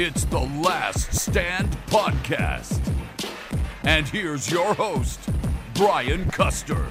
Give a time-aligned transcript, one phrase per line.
[0.00, 2.78] It's the Last Stand Podcast.
[3.82, 5.18] And here's your host,
[5.74, 6.86] Brian Custer.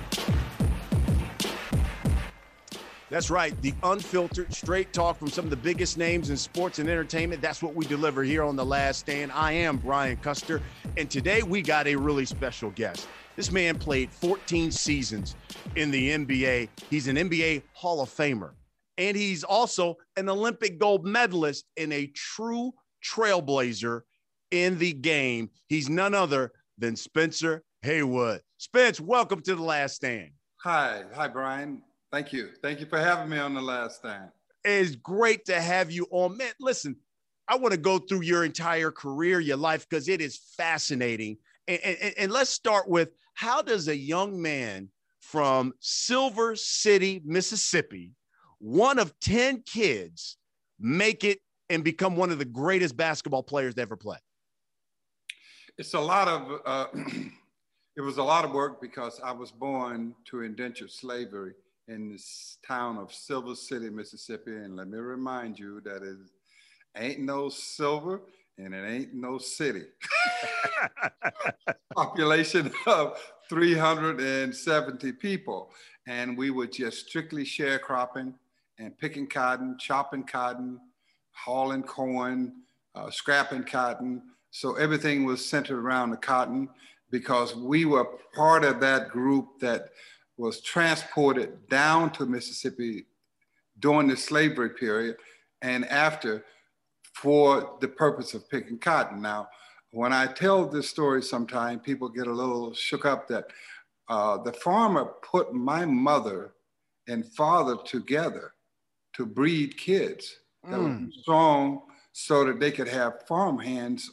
[3.09, 3.55] That's right.
[3.61, 7.41] The unfiltered, straight talk from some of the biggest names in sports and entertainment.
[7.41, 9.31] That's what we deliver here on The Last Stand.
[9.31, 10.61] I am Brian Custer.
[10.97, 13.07] And today we got a really special guest.
[13.37, 15.37] This man played 14 seasons
[15.77, 16.67] in the NBA.
[16.89, 18.51] He's an NBA Hall of Famer.
[18.97, 22.73] And he's also an Olympic gold medalist and a true
[23.07, 24.01] trailblazer
[24.51, 25.49] in the game.
[25.67, 28.41] He's none other than Spencer Haywood.
[28.57, 30.31] Spence, welcome to the last stand.
[30.63, 31.81] Hi, hi, Brian.
[32.11, 32.49] Thank you.
[32.61, 34.29] Thank you for having me on the last stand.
[34.63, 36.37] It's great to have you on.
[36.37, 36.95] Man, listen,
[37.47, 41.37] I want to go through your entire career, your life, because it is fascinating.
[41.67, 44.89] And, and, and let's start with how does a young man
[45.21, 48.11] from Silver City, Mississippi,
[48.59, 50.37] one of 10 kids,
[50.79, 51.39] make it
[51.69, 54.17] and become one of the greatest basketball players to ever play?
[55.77, 56.87] It's a lot of, uh,
[57.95, 61.53] it was a lot of work because I was born to indentured slavery
[61.87, 64.55] in this town of Silver City, Mississippi.
[64.55, 66.17] And let me remind you that it
[66.97, 68.21] ain't no silver
[68.57, 69.83] and it ain't no city.
[71.95, 73.17] Population of
[73.49, 75.71] 370 people.
[76.07, 78.33] And we were just strictly sharecropping
[78.79, 80.79] and picking cotton, chopping cotton,
[81.43, 82.53] hauling corn,
[82.95, 84.21] uh, scrapping cotton.
[84.51, 86.69] So everything was centered around the cotton
[87.11, 89.89] because we were part of that group that
[90.37, 93.05] was transported down to Mississippi
[93.79, 95.17] during the slavery period
[95.61, 96.45] and after
[97.13, 99.21] for the purpose of picking cotton.
[99.21, 99.47] Now,
[99.91, 103.47] when I tell this story sometime, people get a little shook up that
[104.09, 106.53] uh, the farmer put my mother
[107.07, 108.53] and father together
[109.13, 110.37] to breed kids
[110.69, 111.05] that mm.
[111.05, 111.81] were strong
[112.13, 114.11] so that they could have farm hands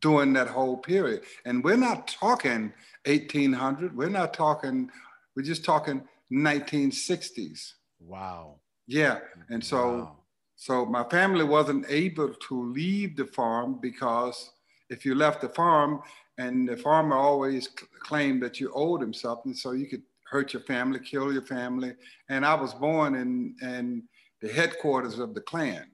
[0.00, 1.22] during that whole period.
[1.44, 2.72] And we're not talking
[3.06, 4.90] 1800, we're not talking,
[5.34, 7.72] we're just talking 1960s.
[8.00, 8.56] Wow.
[8.86, 9.20] Yeah.
[9.48, 10.16] And so, wow.
[10.56, 14.50] so my family wasn't able to leave the farm because
[14.90, 16.02] if you left the farm
[16.38, 17.68] and the farmer always
[18.00, 21.94] claimed that you owed him something, so you could hurt your family, kill your family.
[22.28, 24.02] And I was born in, in
[24.40, 25.86] the headquarters of the Klan.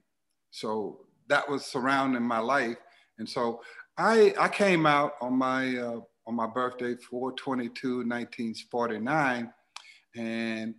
[0.51, 2.77] So that was surrounding my life.
[3.17, 3.61] And so
[3.97, 9.53] I, I came out on my, uh, on my birthday, 422, 1949.
[10.15, 10.75] And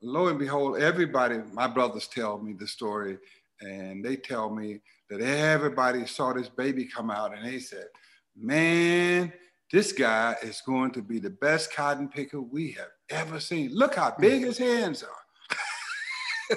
[0.00, 3.18] lo and behold, everybody, my brothers tell me the story,
[3.60, 7.86] and they tell me that everybody saw this baby come out and they said,
[8.36, 9.32] man,
[9.70, 13.74] this guy is going to be the best cotton picker we have ever seen.
[13.74, 16.56] Look how big his hands are.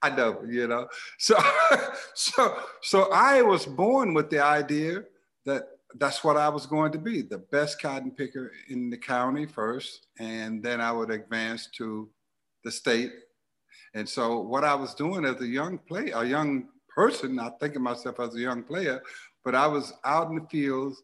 [0.02, 0.88] I know, you know.
[1.18, 1.36] So,
[2.14, 5.04] so, so I was born with the idea
[5.44, 5.64] that
[5.98, 10.06] that's what I was going to be, the best cotton picker in the county first,
[10.18, 12.08] and then I would advance to
[12.64, 13.12] the state.
[13.94, 17.82] And so what I was doing as a young player, a young person, not thinking
[17.82, 19.02] myself as a young player,
[19.44, 21.02] but I was out in the fields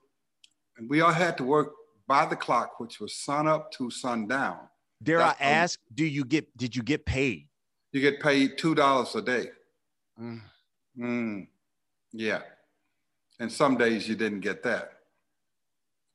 [0.77, 1.73] and we all had to work
[2.07, 4.59] by the clock, which was sun up to sundown.
[5.03, 7.49] Dare That's I ask, do you get, did you get paid?
[7.97, 9.47] You get paid $2 a day.
[10.21, 10.43] Mm.
[10.99, 11.47] Mm.
[12.13, 12.43] Yeah.
[13.41, 14.93] And some days you didn't get that.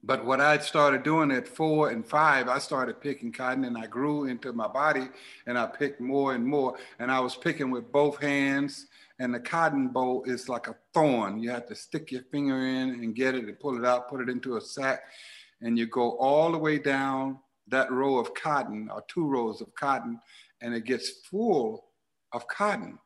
[0.03, 3.87] But what I started doing at four and five, I started picking cotton and I
[3.87, 5.07] grew into my body
[5.47, 6.77] and I picked more and more.
[6.99, 8.85] And I was picking with both hands.
[9.17, 11.41] And the cotton boll is like a thorn.
[11.41, 14.21] You have to stick your finger in and get it and pull it out, put
[14.21, 15.01] it into a sack.
[15.61, 17.39] And you go all the way down
[17.69, 20.19] that row of cotton or two rows of cotton
[20.61, 21.85] and it gets full
[22.31, 22.97] of cotton.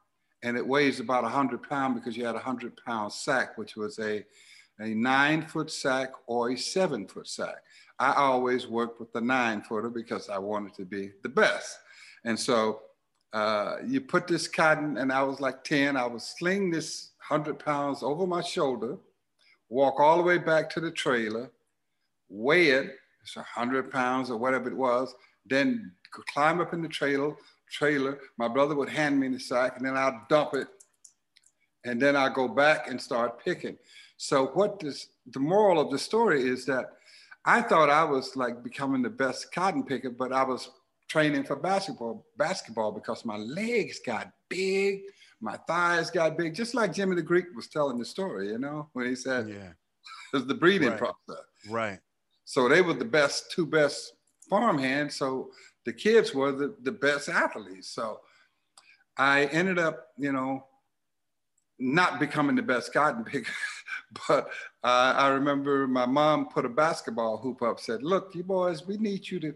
[0.43, 3.97] And it weighs about 100 pounds because you had a 100 pound sack, which was
[3.99, 4.23] a
[4.79, 7.63] a nine foot sack or a seven foot sack.
[7.97, 11.79] I always worked with the nine footer because I wanted to be the best.
[12.25, 12.81] And so
[13.31, 17.59] uh, you put this cotton, and I was like 10, I would sling this 100
[17.59, 18.97] pounds over my shoulder,
[19.69, 21.51] walk all the way back to the trailer,
[22.29, 25.15] weigh it, it's 100 pounds or whatever it was,
[25.45, 27.36] then climb up in the trailer,
[27.69, 28.19] trailer.
[28.38, 30.68] My brother would hand me the sack, and then I'd dump it
[31.86, 33.77] and then I go back and start picking.
[34.18, 36.86] So what this, the moral of the story is that
[37.45, 40.69] I thought I was like becoming the best cotton picker, but I was
[41.07, 45.01] training for basketball, basketball because my legs got big,
[45.39, 48.89] my thighs got big, just like Jimmy the Greek was telling the story, you know,
[48.94, 49.56] when he said yeah.
[49.56, 50.98] it was the breeding right.
[50.98, 51.45] process.
[51.69, 52.00] Right.
[52.45, 54.13] So they were the best, two best
[54.50, 55.15] farm hands.
[55.15, 55.51] So
[55.86, 57.89] the kids were the, the best athletes.
[57.89, 58.19] So
[59.18, 60.65] I ended up, you know,
[61.77, 63.51] not becoming the best cotton picker,
[64.27, 64.47] but
[64.83, 68.97] uh, I remember my mom put a basketball hoop up, said, look, you boys, we
[68.97, 69.53] need you to,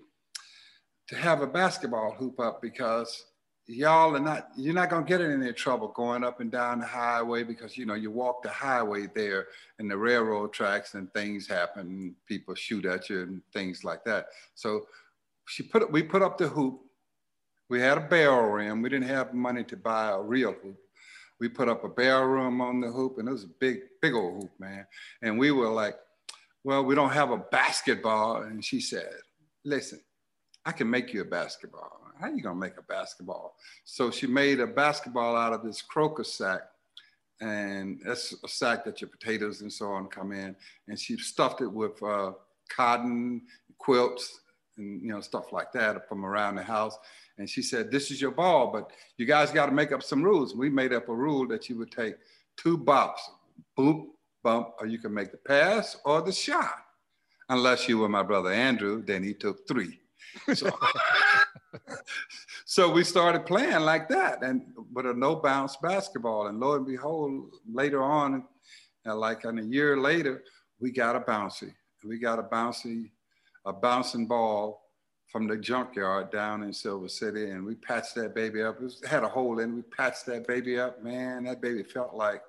[1.08, 3.26] to have a basketball hoop up because
[3.70, 6.86] y'all are not, you're not gonna get in any trouble going up and down the
[6.86, 11.48] highway because, you know, you walk the highway there and the railroad tracks and things
[11.48, 14.28] happen, people shoot at you and things like that.
[14.56, 14.86] So
[15.48, 16.82] she put, we put up the hoop.
[17.70, 18.82] We had a barrel rim.
[18.82, 20.80] We didn't have money to buy a real hoop
[21.40, 24.14] we put up a barrel room on the hoop, and it was a big, big
[24.14, 24.86] old hoop, man.
[25.22, 25.96] And we were like,
[26.64, 28.44] well, we don't have a basketball.
[28.44, 29.10] And she said,
[29.64, 30.02] listen,
[30.66, 31.99] I can make you a basketball.
[32.20, 33.56] How are you gonna make a basketball?
[33.86, 36.62] So she made a basketball out of this crocus sack.
[37.42, 40.54] And that's a sack that your potatoes and so on come in.
[40.90, 42.34] And she stuffed it with uh,
[42.70, 43.44] cotton,
[43.78, 44.42] quilts,
[44.78, 46.98] and you know stuff like that from around the house.
[47.38, 50.22] And she said, This is your ball, but you guys got to make up some
[50.22, 50.54] rules.
[50.54, 52.16] We made up a rule that you would take
[52.58, 53.20] two bops,
[53.78, 54.08] boop,
[54.44, 56.76] bump, or you can make the pass or the shot.
[57.48, 60.00] Unless you were my brother Andrew, then he took three.
[60.54, 60.68] So,
[62.66, 64.64] so we started playing like that and
[64.94, 66.48] with a no bounce basketball.
[66.48, 68.46] And lo and behold, later on,
[69.06, 70.44] uh, like in a year later,
[70.80, 71.74] we got a bouncy.
[72.04, 73.12] We got a bouncy,
[73.66, 74.82] a bouncing ball
[75.32, 78.78] from the junkyard down in Silver City, and we patched that baby up.
[78.78, 79.72] It was, had a hole in.
[79.72, 79.76] it.
[79.76, 81.04] We patched that baby up.
[81.04, 82.42] Man, that baby felt like,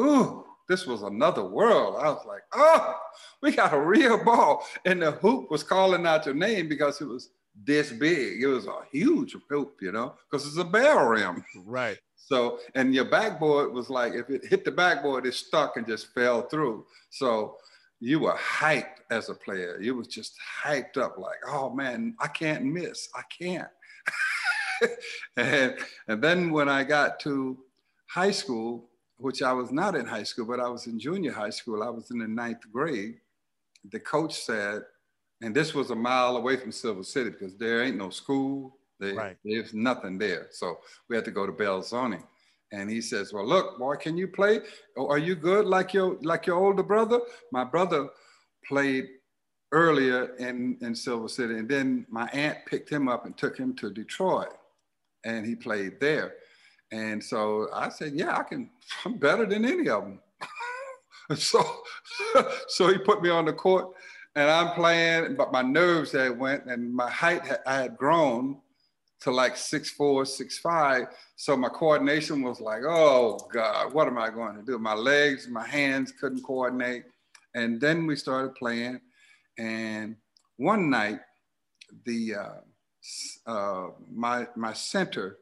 [0.00, 1.96] ooh, this was another world.
[1.98, 2.94] I was like, oh,
[3.42, 7.08] we got a real ball, and the hoop was calling out your name because it
[7.08, 7.30] was
[7.62, 8.42] this big.
[8.42, 11.44] It was a huge hoop, you know, because it's a barrel rim.
[11.64, 11.98] Right.
[12.26, 16.14] So, and your backboard was like, if it hit the backboard, it stuck and just
[16.14, 16.86] fell through.
[17.10, 17.58] So
[18.00, 19.78] you were hyped as a player.
[19.78, 23.10] You was just hyped up, like, oh man, I can't miss.
[23.14, 23.68] I can't.
[25.36, 25.76] and,
[26.08, 27.58] and then when I got to
[28.08, 31.50] high school, which I was not in high school, but I was in junior high
[31.50, 33.16] school, I was in the ninth grade.
[33.90, 34.82] The coach said,
[35.44, 39.14] and this was a mile away from Silver City because there ain't no school, there,
[39.14, 39.36] right.
[39.44, 40.46] there's nothing there.
[40.50, 42.22] So we had to go to Belzoni.
[42.72, 44.60] And he says, Well, look, boy, can you play?
[44.96, 47.20] Oh, are you good like your like your older brother?
[47.52, 48.08] My brother
[48.66, 49.06] played
[49.70, 51.58] earlier in, in Silver City.
[51.58, 54.56] And then my aunt picked him up and took him to Detroit.
[55.26, 56.36] And he played there.
[56.90, 58.70] And so I said, Yeah, I can,
[59.04, 60.20] I'm better than any of them.
[61.36, 61.62] so,
[62.68, 63.94] so he put me on the court
[64.36, 68.58] and I'm playing, but my nerves had went and my height, had, I had grown
[69.20, 71.06] to like six four, six five.
[71.36, 74.78] So my coordination was like, oh God, what am I going to do?
[74.78, 77.04] My legs, my hands couldn't coordinate.
[77.54, 79.00] And then we started playing.
[79.56, 80.16] And
[80.56, 81.20] one night,
[82.04, 85.38] the uh, uh, my my center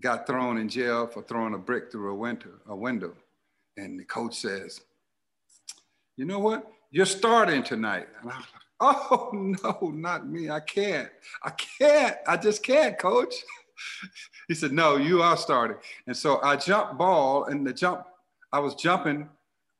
[0.00, 2.50] got thrown in jail for throwing a brick through a window.
[2.66, 3.14] A window,
[3.76, 4.80] and the coach says,
[6.16, 6.73] "You know what?
[6.94, 10.50] You're starting tonight." And I was like, Oh no, not me.
[10.50, 11.08] I can't.
[11.42, 12.16] I can't.
[12.26, 13.34] I just can't, coach.
[14.48, 15.76] he said, No, you are starting.
[16.06, 18.04] And so I jumped ball, and the jump,
[18.52, 19.28] I was jumping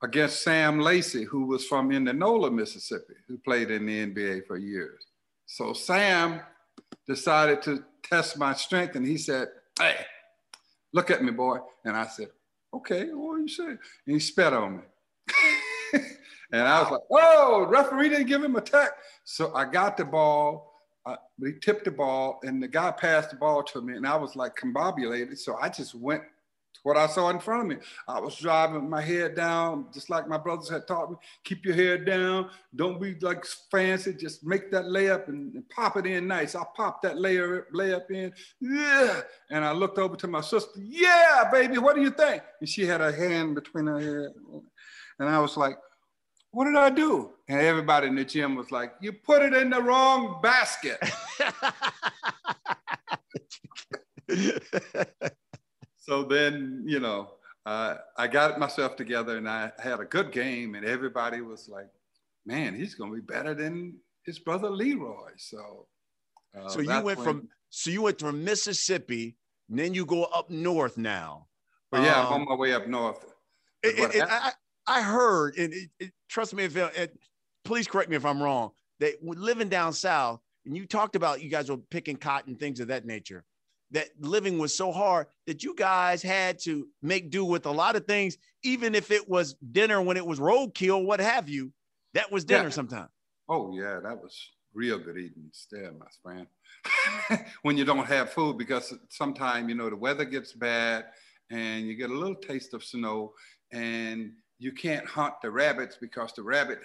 [0.02, 5.04] against Sam Lacey, who was from Indianola, Mississippi, who played in the NBA for years.
[5.46, 6.40] So Sam
[7.06, 9.96] decided to test my strength, and he said, Hey,
[10.92, 11.58] look at me, boy.
[11.84, 12.28] And I said,
[12.72, 13.78] Okay, what are you saying?
[14.06, 14.82] And he spat on me.
[16.52, 18.90] And I was like, oh, referee didn't give him a tech.
[19.24, 20.72] So I got the ball.
[21.06, 24.16] Uh, we tipped the ball, and the guy passed the ball to me, and I
[24.16, 25.36] was like combobulated.
[25.36, 27.84] So I just went to what I saw in front of me.
[28.08, 31.18] I was driving my head down, just like my brothers had taught me.
[31.44, 32.48] Keep your head down.
[32.74, 34.14] Don't be like fancy.
[34.14, 36.54] Just make that layup and, and pop it in nice.
[36.54, 38.32] I popped that layer layup in.
[38.60, 39.20] Yeah.
[39.50, 40.80] And I looked over to my sister.
[40.80, 41.76] Yeah, baby.
[41.76, 42.42] What do you think?
[42.60, 44.32] And she had her hand between her head,
[45.18, 45.76] and I was like
[46.54, 47.32] what did I do?
[47.48, 50.98] And everybody in the gym was like, you put it in the wrong basket.
[55.98, 57.32] so then, you know,
[57.66, 61.88] uh, I got myself together and I had a good game, and everybody was like,
[62.46, 65.30] man, he's going to be better than his brother Leroy.
[65.36, 65.86] So,
[66.58, 69.36] uh, so you went from so you went from Mississippi,
[69.68, 71.48] and then you go up north now
[71.90, 73.24] But yeah, um, I'm on my way up north.
[73.82, 74.52] It, it, I,
[74.86, 75.72] I heard, and
[76.28, 77.18] trust me if it,
[77.64, 78.70] please correct me if I'm wrong.
[79.00, 82.88] That living down south, and you talked about you guys were picking cotton, things of
[82.88, 83.44] that nature.
[83.90, 87.96] That living was so hard that you guys had to make do with a lot
[87.96, 91.72] of things, even if it was dinner when it was roadkill, what have you.
[92.14, 92.70] That was dinner yeah.
[92.70, 93.10] sometimes.
[93.48, 94.36] Oh yeah, that was
[94.72, 96.46] real good eating still, my friend.
[97.62, 101.06] when you don't have food, because sometimes you know the weather gets bad
[101.50, 103.34] and you get a little taste of snow,
[103.72, 106.78] and you can't hunt the rabbits because the rabbit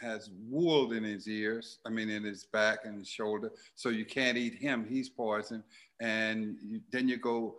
[0.00, 3.52] has wool in his ears, I mean, in his back and his shoulder.
[3.74, 5.62] So you can't eat him, he's poison.
[6.00, 7.56] And you, then you go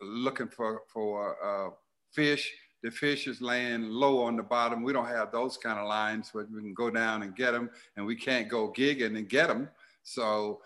[0.00, 1.70] looking for, for uh,
[2.12, 2.52] fish.
[2.82, 4.82] The fish is laying low on the bottom.
[4.82, 7.70] We don't have those kind of lines but we can go down and get them,
[7.96, 9.68] and we can't go gigging and get them.
[10.02, 10.60] So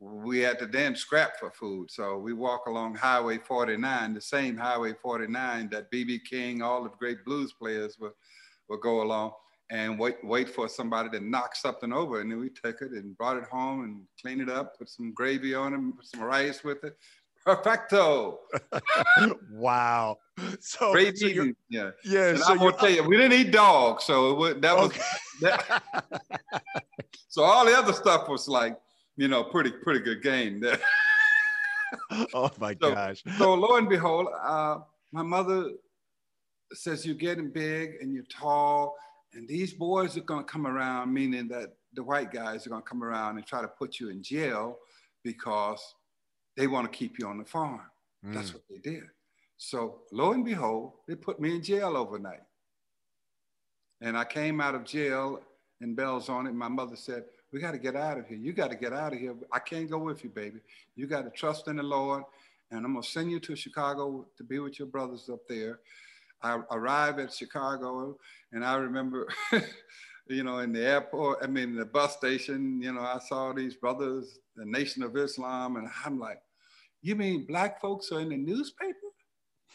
[0.00, 1.90] we had to then scrap for food.
[1.90, 6.90] So we walk along Highway 49, the same Highway 49 that BB King, all the
[6.90, 8.12] great blues players would,
[8.68, 9.32] would go along
[9.70, 12.20] and wait, wait for somebody to knock something over.
[12.20, 15.12] And then we took it and brought it home and cleaned it up, put some
[15.12, 16.96] gravy on it, put some rice with it.
[17.44, 18.40] Perfecto.
[19.50, 20.18] wow.
[20.60, 21.56] So, Great so eating.
[21.68, 21.90] Yeah.
[22.04, 22.30] Yeah.
[22.30, 24.90] And so I'm gonna tell you, we didn't eat dogs, so it was, that was.
[24.90, 25.02] Okay.
[25.40, 25.82] That,
[27.28, 28.76] so all the other stuff was like,
[29.18, 30.78] you know, pretty pretty good game there.
[32.32, 33.22] oh my so, gosh!
[33.36, 34.78] So lo and behold, uh,
[35.12, 35.72] my mother
[36.72, 38.94] says you're getting big and you're tall
[39.34, 42.82] and these boys are going to come around, meaning that the white guys are going
[42.82, 44.78] to come around and try to put you in jail
[45.22, 45.94] because
[46.56, 47.82] they want to keep you on the farm.
[48.24, 48.34] Mm.
[48.34, 49.04] That's what they did.
[49.56, 52.42] So lo and behold, they put me in jail overnight.
[54.00, 55.40] And I came out of jail
[55.80, 56.54] and bells on it.
[56.54, 58.36] My mother said, we got to get out of here.
[58.36, 59.34] You got to get out of here.
[59.52, 60.60] I can't go with you, baby.
[60.96, 62.24] You got to trust in the Lord.
[62.70, 65.80] And I'm going to send you to Chicago to be with your brothers up there.
[66.42, 68.16] I arrived at Chicago,
[68.52, 69.28] and I remember,
[70.28, 73.74] you know, in the airport, I mean, the bus station, you know, I saw these
[73.74, 76.40] brothers, the Nation of Islam, and I'm like,
[77.02, 78.94] you mean black folks are in the newspaper?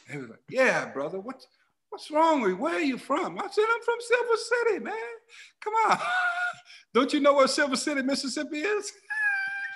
[0.10, 1.48] They was like, yeah, brother, what's,
[1.90, 2.58] what's wrong with you?
[2.58, 3.40] Where are you from?
[3.40, 4.94] I said, I'm from Silver City, man.
[5.62, 6.00] Come on.
[6.94, 8.92] Don't you know where Silver City, Mississippi is?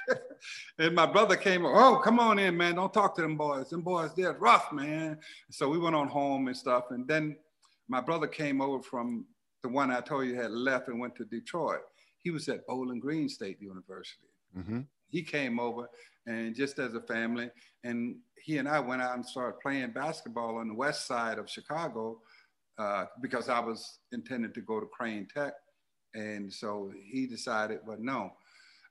[0.80, 2.76] and my brother came, oh, come on in, man.
[2.76, 3.70] Don't talk to them boys.
[3.70, 5.18] Them boys, they're rough, man.
[5.50, 6.86] So we went on home and stuff.
[6.92, 7.36] And then
[7.88, 9.26] my brother came over from
[9.64, 11.82] the one I told you had left and went to Detroit.
[12.20, 14.28] He was at Bowling Green State University.
[14.56, 14.82] Mm-hmm.
[15.10, 15.90] He came over
[16.26, 17.50] and just as a family,
[17.84, 21.50] and he and I went out and started playing basketball on the west side of
[21.50, 22.20] Chicago
[22.78, 25.54] uh, because I was intended to go to Crane Tech.
[26.14, 28.34] And so he decided, but no,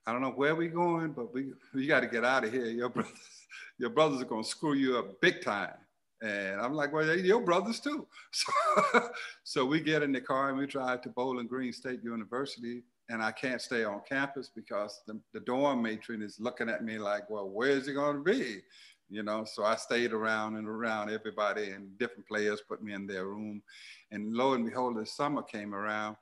[0.07, 2.67] I don't know where we're going, but we we got to get out of here.
[2.67, 3.47] Your brothers,
[3.79, 5.75] your brothers are gonna screw you up big time.
[6.23, 8.07] And I'm like, well, they your brothers too.
[8.33, 9.09] So,
[9.45, 12.83] so we get in the car and we drive to Bowling Green State University.
[13.09, 16.99] And I can't stay on campus because the, the dorm matron is looking at me
[16.99, 18.63] like, well, where's he going to be?
[19.09, 23.07] You know, so I stayed around and around everybody and different players put me in
[23.07, 23.63] their room.
[24.11, 26.17] And lo and behold, the summer came around.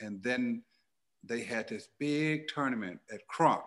[0.00, 0.62] And then
[1.22, 3.62] they had this big tournament at Kronk.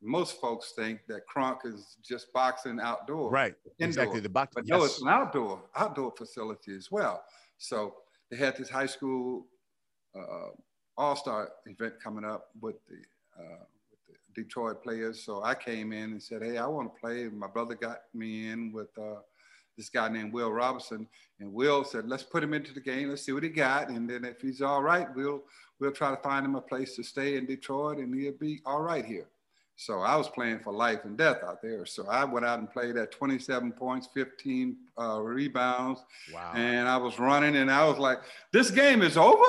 [0.00, 3.30] Most folks think that Kronk is just boxing outdoor.
[3.30, 3.54] Right.
[3.78, 3.88] Indoor.
[3.88, 4.20] Exactly.
[4.20, 4.52] The box.
[4.54, 4.78] But yes.
[4.78, 7.22] no, it's an outdoor, outdoor facility as well.
[7.58, 7.94] So
[8.30, 9.46] they had this high school
[10.16, 10.50] uh,
[10.96, 13.64] all-star event coming up with the, uh,
[14.08, 15.24] with the Detroit players.
[15.24, 17.28] So I came in and said, hey, I want to play.
[17.28, 19.20] My brother got me in with uh,
[19.76, 21.06] this guy named Will Robinson.
[21.40, 23.08] And Will said, let's put him into the game.
[23.08, 23.88] Let's see what he got.
[23.88, 25.44] And then if he's all right, we'll,
[25.82, 28.80] we'll try to find him a place to stay in Detroit and he'll be all
[28.80, 29.26] right here.
[29.74, 31.84] So I was playing for life and death out there.
[31.86, 36.00] So I went out and played at 27 points, 15 uh, rebounds.
[36.32, 36.52] Wow.
[36.54, 38.18] And I was running and I was like,
[38.52, 39.42] this game is over?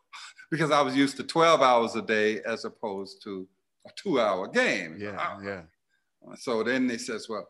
[0.50, 3.46] because I was used to 12 hours a day as opposed to
[3.86, 4.96] a two hour game.
[4.98, 5.62] Yeah, yeah.
[6.36, 7.46] So then they says, well,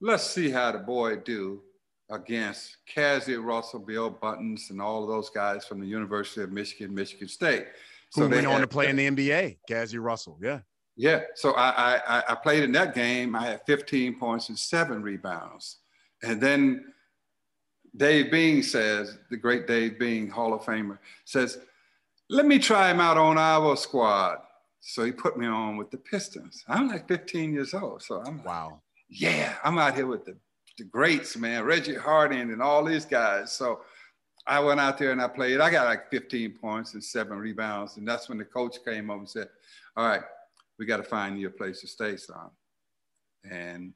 [0.00, 1.62] let's see how the boy do
[2.10, 6.94] against Cazzie Russell, Bill Buntin, and all of those guys from the University of Michigan,
[6.94, 7.66] Michigan State.
[8.10, 10.60] So Who went on to play in the NBA, Cazzie Russell, yeah.
[10.96, 13.36] Yeah, so I, I, I played in that game.
[13.36, 15.78] I had 15 points and seven rebounds.
[16.22, 16.86] And then
[17.94, 21.58] Dave Bing says, the great Dave Bing, Hall of Famer, says,
[22.30, 24.38] let me try him out on our squad.
[24.80, 26.64] So he put me on with the Pistons.
[26.66, 28.02] I'm like 15 years old.
[28.02, 30.36] So I'm wow yeah, I'm out here with the,
[30.78, 33.52] the greats, man, Reggie Harding and all these guys.
[33.52, 33.80] So
[34.46, 35.60] I went out there and I played.
[35.60, 37.96] I got like 15 points and seven rebounds.
[37.96, 39.48] And that's when the coach came up and said,
[39.96, 40.22] All right,
[40.78, 42.50] we got to find you a place to stay, son.
[43.50, 43.92] And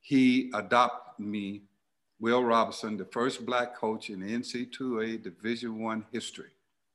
[0.00, 1.62] he adopted me
[2.20, 6.52] Will Robinson, the first black coach in NC2A Division One history,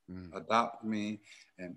[0.10, 0.34] mm.
[0.34, 1.20] adopted me
[1.60, 1.76] and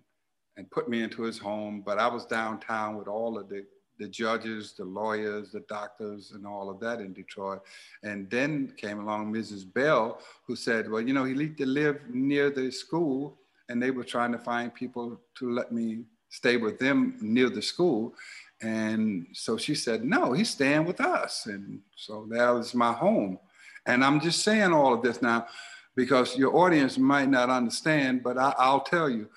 [0.57, 1.83] and put me into his home.
[1.85, 3.65] But I was downtown with all of the
[4.01, 7.61] the judges, the lawyers, the doctors, and all of that in Detroit.
[8.03, 9.71] And then came along Mrs.
[9.73, 13.39] Bell, who said, well, you know, he need to live near the school.
[13.69, 17.63] And they were trying to find people to let me stay with them near the
[17.63, 18.15] school.
[18.63, 21.47] And so she said, no, he's staying with us.
[21.47, 23.39] And so that was my home.
[23.87, 25.47] And I'm just saying all of this now
[25.95, 29.29] because your audience might not understand, but I, will tell you,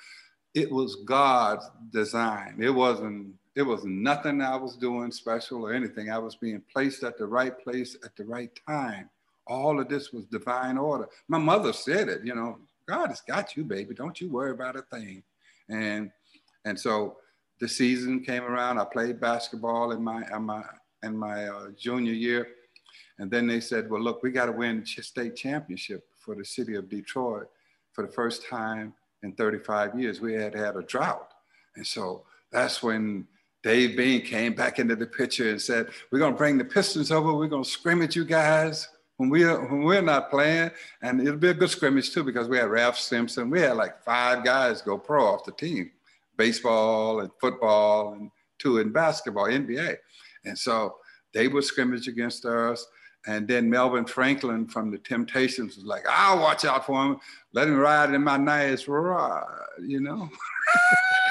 [0.54, 2.58] it was God's design.
[2.62, 6.12] It wasn't, it was nothing I was doing special or anything.
[6.12, 9.10] I was being placed at the right place at the right time.
[9.46, 11.08] All of this was divine order.
[11.28, 12.58] My mother said it, you know,
[12.88, 13.94] God has got you, baby.
[13.94, 15.24] Don't you worry about a thing.
[15.70, 16.12] And
[16.66, 17.18] and so
[17.60, 18.80] the season came around.
[18.80, 20.64] I played basketball in my in my
[21.04, 22.48] in my uh, junior year,
[23.20, 26.76] and then they said, "Well, look, we got to win state championship for the city
[26.76, 27.48] of Detroit
[27.92, 30.20] for the first time in 35 years.
[30.20, 31.34] We had had a drought,
[31.76, 33.28] and so that's when."
[33.64, 37.12] Dave Bing came back into the picture and said, "We're going to bring the Pistons
[37.12, 37.34] over.
[37.34, 41.50] We're going to scrimmage you guys when we're when we're not playing, and it'll be
[41.50, 43.50] a good scrimmage too because we had Ralph Simpson.
[43.50, 45.92] We had like five guys go pro off the team
[46.38, 49.98] baseball and football and two in basketball, NBA.
[50.46, 50.96] And so
[51.34, 52.86] they would scrimmage against us.
[53.26, 57.20] And then Melvin Franklin from the Temptations was like, I'll watch out for him.
[57.54, 59.46] Let him ride in my nice ride,
[59.82, 60.30] you know?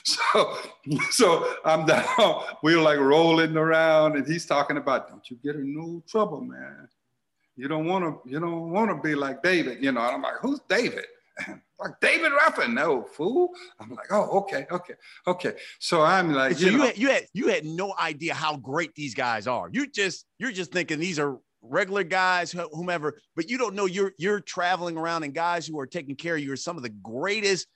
[0.04, 0.56] so,
[1.10, 2.04] so I'm down.
[2.62, 6.40] We were like rolling around and he's talking about, don't you get in no trouble,
[6.40, 6.88] man.
[7.56, 10.00] You don't want to, you don't want to be like David, you know.
[10.00, 11.04] And I'm like, who's David?
[11.78, 13.50] like David Ruffin, no fool.
[13.78, 14.94] I'm like, oh, okay, okay,
[15.26, 15.52] okay.
[15.78, 18.94] So I'm like, so you, you had you had you had no idea how great
[18.94, 19.68] these guys are.
[19.72, 24.12] You just you're just thinking these are regular guys, whomever, but you don't know you're
[24.18, 26.88] you're traveling around and guys who are taking care of you are some of the
[26.88, 27.66] greatest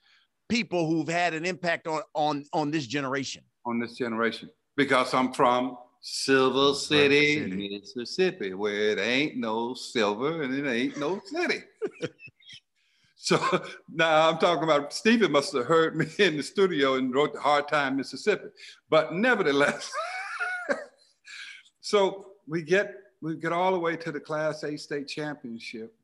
[0.48, 3.42] people who've had an impact on on on this generation.
[3.66, 10.42] On this generation, because I'm from Silver City, City, Mississippi, where it ain't no silver
[10.42, 11.62] and it ain't no city.
[13.24, 13.40] So
[13.90, 17.40] now I'm talking about Stephen must have heard me in the studio and wrote the
[17.40, 18.48] Hard Time, Mississippi.
[18.90, 19.90] But nevertheless,
[21.80, 25.94] so we get we get all the way to the Class A state championship,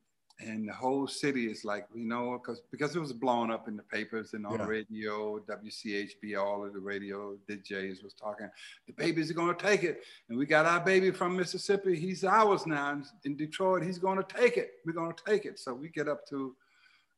[0.45, 3.77] and the whole city is like, you know, because because it was blown up in
[3.77, 4.59] the papers and on yeah.
[4.59, 8.49] the radio, WCHB, all of the radio DJs was talking.
[8.87, 11.97] The babies are going to take it, and we got our baby from Mississippi.
[11.99, 13.83] He's ours now in Detroit.
[13.83, 14.73] He's going to take it.
[14.87, 15.59] We're going to take it.
[15.59, 16.55] So we get up to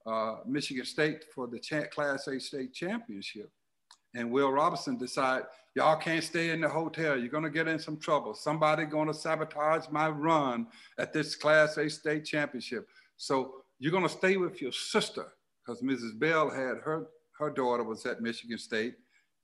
[0.06, 1.60] uh, Michigan State for the
[1.92, 3.50] Class A state championship.
[4.14, 7.16] And Will Robinson decided, y'all can't stay in the hotel.
[7.16, 8.34] You're gonna get in some trouble.
[8.34, 10.66] Somebody gonna sabotage my run
[10.98, 12.88] at this Class A state championship.
[13.22, 15.26] So you're gonna stay with your sister
[15.64, 16.18] because Mrs.
[16.18, 17.06] Bell had her,
[17.38, 18.96] her daughter was at Michigan State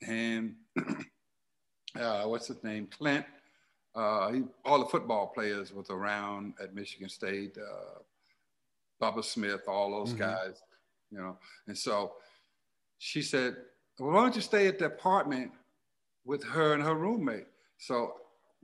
[0.04, 0.56] and
[1.96, 3.24] uh, what's his name, Clint,
[3.94, 7.56] uh, he, all the football players was around at Michigan State.
[7.56, 8.00] Uh,
[9.00, 10.22] Bubba Smith, all those mm-hmm.
[10.22, 10.60] guys,
[11.12, 11.38] you know.
[11.68, 12.14] And so
[12.98, 13.54] she said,
[14.00, 15.52] well, why don't you stay at the apartment
[16.24, 17.46] with her and her roommate?
[17.78, 18.14] So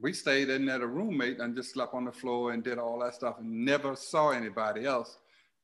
[0.01, 2.99] we stayed in there, a roommate, and just slept on the floor and did all
[3.01, 5.19] that stuff and never saw anybody else.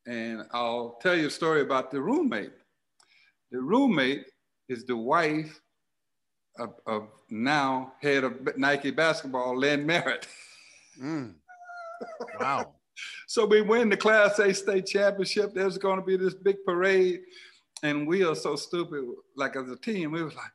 [0.06, 2.52] And I'll tell you a story about the roommate.
[3.50, 4.26] The roommate
[4.68, 5.60] is the wife
[6.58, 10.26] of, of now head of Nike basketball, Lynn Merritt.
[11.00, 11.34] Mm.
[12.40, 12.72] Wow.
[13.26, 15.52] So we win the Class A state championship.
[15.52, 17.20] There's going to be this big parade.
[17.82, 19.04] And we are so stupid,
[19.36, 20.50] like as a team, we was like?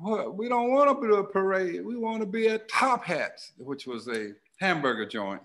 [0.00, 1.84] We don't want to do a parade.
[1.84, 5.42] We want to be at Top Hats, which was a hamburger joint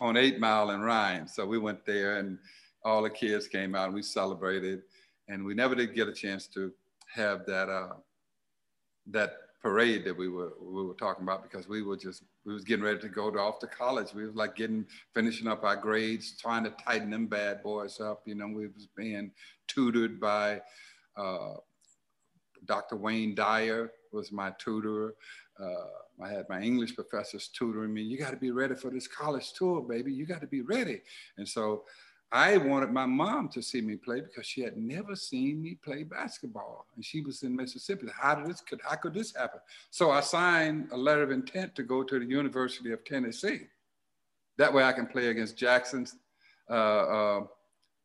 [0.00, 1.28] on Eight Mile and Rhine.
[1.28, 2.38] So we went there and
[2.84, 4.82] all the kids came out and we celebrated.
[5.28, 6.72] And we never did get a chance to
[7.14, 7.94] have that, uh,
[9.06, 12.64] that parade that we were we were talking about because we were just we was
[12.64, 14.12] getting ready to go to, off to college.
[14.12, 14.84] We was like getting
[15.14, 18.22] finishing up our grades, trying to tighten them bad boys up.
[18.26, 19.30] You know, we was being
[19.68, 20.60] tutored by
[21.16, 21.54] uh,
[22.64, 22.96] Dr.
[22.96, 25.14] Wayne Dyer was my tutor.
[25.60, 28.02] Uh, I had my English professors tutoring me.
[28.02, 30.12] You got to be ready for this college tour, baby.
[30.12, 31.02] You got to be ready.
[31.36, 31.84] And so
[32.32, 36.02] I wanted my mom to see me play because she had never seen me play
[36.02, 38.06] basketball, and she was in Mississippi.
[38.18, 39.60] How did this could how could this happen?
[39.90, 43.66] So I signed a letter of intent to go to the University of Tennessee.
[44.56, 46.16] That way, I can play against Jackson's,
[46.70, 47.40] uh, uh,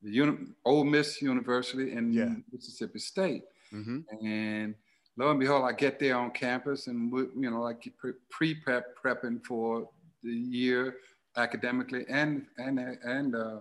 [0.02, 2.36] the Uni- Ole Miss University in yeah.
[2.52, 3.44] Mississippi State,
[3.74, 4.26] mm-hmm.
[4.26, 4.76] and
[5.18, 7.92] lo and behold, I get there on campus, and we, you know, like
[8.30, 9.90] pre prep prepping for
[10.24, 10.96] the year
[11.36, 13.60] academically and and and uh,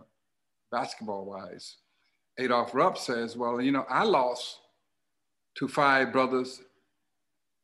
[0.70, 1.76] basketball wise.
[2.38, 4.60] Adolph Rupp says, "Well, you know, I lost
[5.56, 6.60] to five brothers,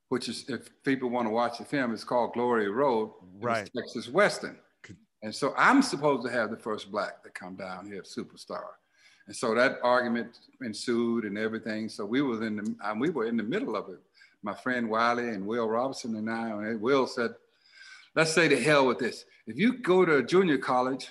[0.08, 3.68] which is if people want to watch the film, it's called Glory Road, right?
[3.76, 4.58] Texas Western,
[5.22, 8.64] and so I'm supposed to have the first black to come down here, superstar."
[9.26, 11.88] And so that argument ensued and everything.
[11.88, 14.00] So we was in the uh, we were in the middle of it.
[14.42, 17.34] My friend Wiley and Will Robinson and I, and Will said,
[18.16, 19.24] let's say to hell with this.
[19.46, 21.08] If you go to a junior college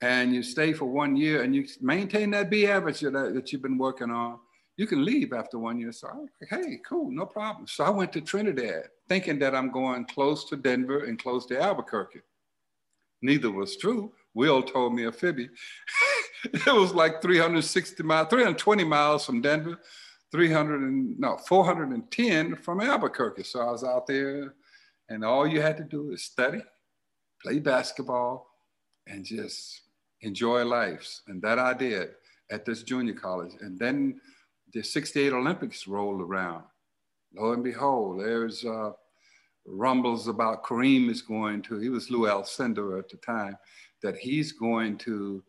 [0.00, 3.62] and you stay for one year and you maintain that B average that, that you've
[3.62, 4.38] been working on,
[4.76, 5.92] you can leave after one year.
[5.92, 7.66] So I was like, hey, cool, no problem.
[7.68, 11.60] So I went to Trinidad thinking that I'm going close to Denver and close to
[11.60, 12.22] Albuquerque.
[13.22, 14.12] Neither was true.
[14.34, 15.48] Will told me a fibby.
[16.44, 19.78] it was like 360 miles, 320 miles from Denver,
[20.32, 23.44] 300 and no, 410 from Albuquerque.
[23.44, 24.54] So I was out there
[25.08, 26.62] and all you had to do is study,
[27.42, 28.50] play basketball,
[29.06, 29.82] and just
[30.22, 31.20] enjoy life.
[31.28, 32.10] And that I did
[32.50, 33.52] at this junior college.
[33.60, 34.20] And then
[34.72, 36.64] the 68 Olympics rolled around.
[37.36, 38.92] Lo and behold, there's uh,
[39.66, 43.56] rumbles about Kareem is going to, he was Lou Alcindor at the time,
[44.04, 45.42] that he's going to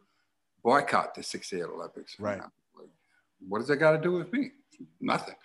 [0.64, 2.18] boycott the 68 Olympics.
[2.20, 2.40] Right.
[2.40, 2.88] Like,
[3.48, 4.52] what does that got to do with me?
[5.02, 5.36] Nothing.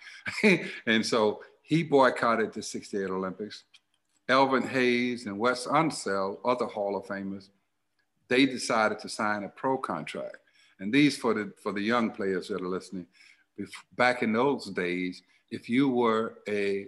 [0.87, 3.65] and so he boycotted the 68 Olympics.
[4.29, 7.49] Elvin Hayes and Wes Unseld, other Hall of Famers,
[8.29, 10.37] they decided to sign a pro contract.
[10.79, 13.07] And these for the for the young players that are listening,
[13.97, 15.21] back in those days,
[15.51, 16.87] if you were a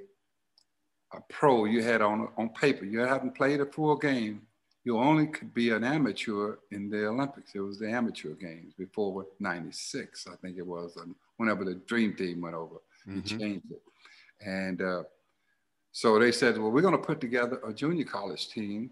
[1.12, 4.41] a pro, you had on on paper, you haven't played a full game,
[4.84, 7.56] you only could be an amateur in the Olympics.
[7.56, 10.98] It was the amateur games before '96, I think it was,
[11.38, 12.76] whenever the Dream Team went over,
[13.08, 13.22] mm-hmm.
[13.22, 13.82] he changed it.
[14.46, 15.04] And uh,
[15.91, 18.89] so they said, well, we're going to put together a junior college team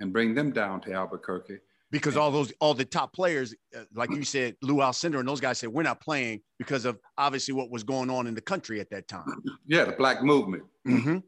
[0.00, 1.58] and bring them down to Albuquerque.
[1.90, 5.28] Because and, all those, all the top players, uh, like you said, Lou Alcindor and
[5.28, 8.40] those guys said, we're not playing because of obviously what was going on in the
[8.40, 9.42] country at that time.
[9.66, 10.64] Yeah, the black movement.
[10.86, 11.18] Mm-hmm.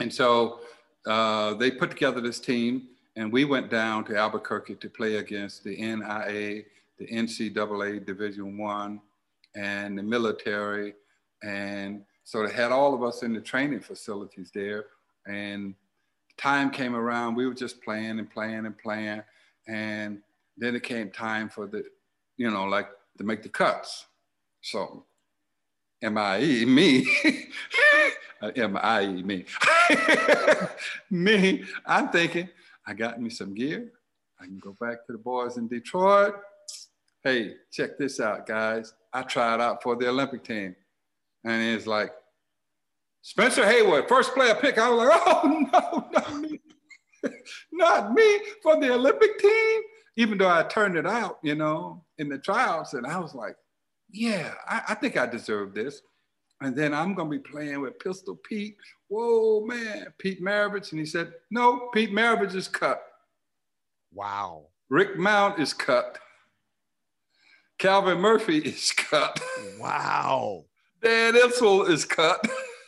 [0.00, 0.60] And so
[1.06, 5.64] uh, they put together this team, and we went down to Albuquerque to play against
[5.64, 6.62] the NIA,
[6.98, 9.00] the NCAA Division One,
[9.54, 10.94] and the military,
[11.42, 14.86] and so they had all of us in the training facilities there.
[15.26, 15.74] And
[16.36, 19.22] time came around, we were just playing and playing and playing.
[19.66, 20.20] And
[20.56, 21.84] then it came time for the,
[22.36, 24.06] you know, like to make the cuts.
[24.60, 25.04] So
[26.02, 27.10] M-I-E, me,
[28.42, 29.44] Uh, M-I-E, me.
[31.10, 32.48] me, I'm thinking,
[32.86, 33.92] I got me some gear.
[34.40, 36.34] I can go back to the boys in Detroit.
[37.22, 38.94] Hey, check this out, guys.
[39.12, 40.74] I tried out for the Olympic team.
[41.44, 42.12] And it's like,
[43.22, 44.78] Spencer Haywood, first player pick.
[44.78, 46.60] I was like, oh no, not me.
[47.72, 49.82] not me for the Olympic team.
[50.16, 52.94] Even though I turned it out, you know, in the trials.
[52.94, 53.56] And I was like,
[54.10, 56.00] yeah, I, I think I deserve this.
[56.60, 58.76] And then I'm gonna be playing with Pistol Pete.
[59.08, 60.92] Whoa, man, Pete Maravich.
[60.92, 63.02] And he said, no, Pete Maravich is cut.
[64.12, 64.66] Wow.
[64.90, 66.18] Rick Mount is cut.
[67.78, 69.40] Calvin Murphy is cut.
[69.78, 70.64] Wow.
[71.02, 72.44] Dan Issel is cut.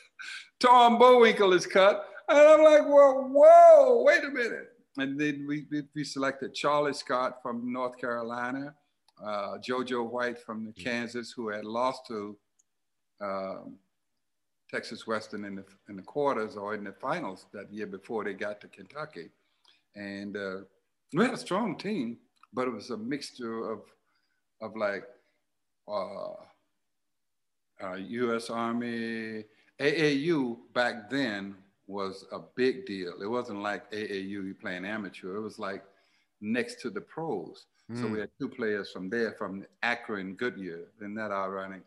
[0.61, 2.06] Tom Boerwinkle is cut.
[2.28, 4.68] And I'm like, well, whoa, wait a minute.
[4.98, 8.74] And then we, we selected Charlie Scott from North Carolina,
[9.24, 12.37] uh, JoJo White from the Kansas, who had lost to
[13.22, 13.76] um,
[14.70, 18.32] Texas Western in the, in the quarters or in the finals that year before they
[18.32, 19.28] got to Kentucky.
[19.94, 20.61] And uh,
[21.12, 22.16] we had a strong team,
[22.52, 23.80] but it was a mixture of,
[24.62, 25.04] of like
[25.87, 26.32] uh,
[27.82, 28.48] uh, U.S.
[28.48, 29.44] Army,
[29.78, 31.54] AAU back then
[31.87, 33.20] was a big deal.
[33.22, 35.37] It wasn't like AAU, you playing amateur.
[35.37, 35.85] It was like
[36.40, 37.66] next to the pros.
[37.90, 38.00] Mm.
[38.00, 38.20] So we hmm.
[38.20, 40.85] had two players from there, from Akron, Goodyear.
[40.98, 41.82] Isn't that ironic?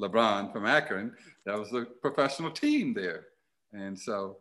[0.00, 1.12] LeBron from Akron.
[1.44, 3.26] That was a professional team there.
[3.72, 4.38] And so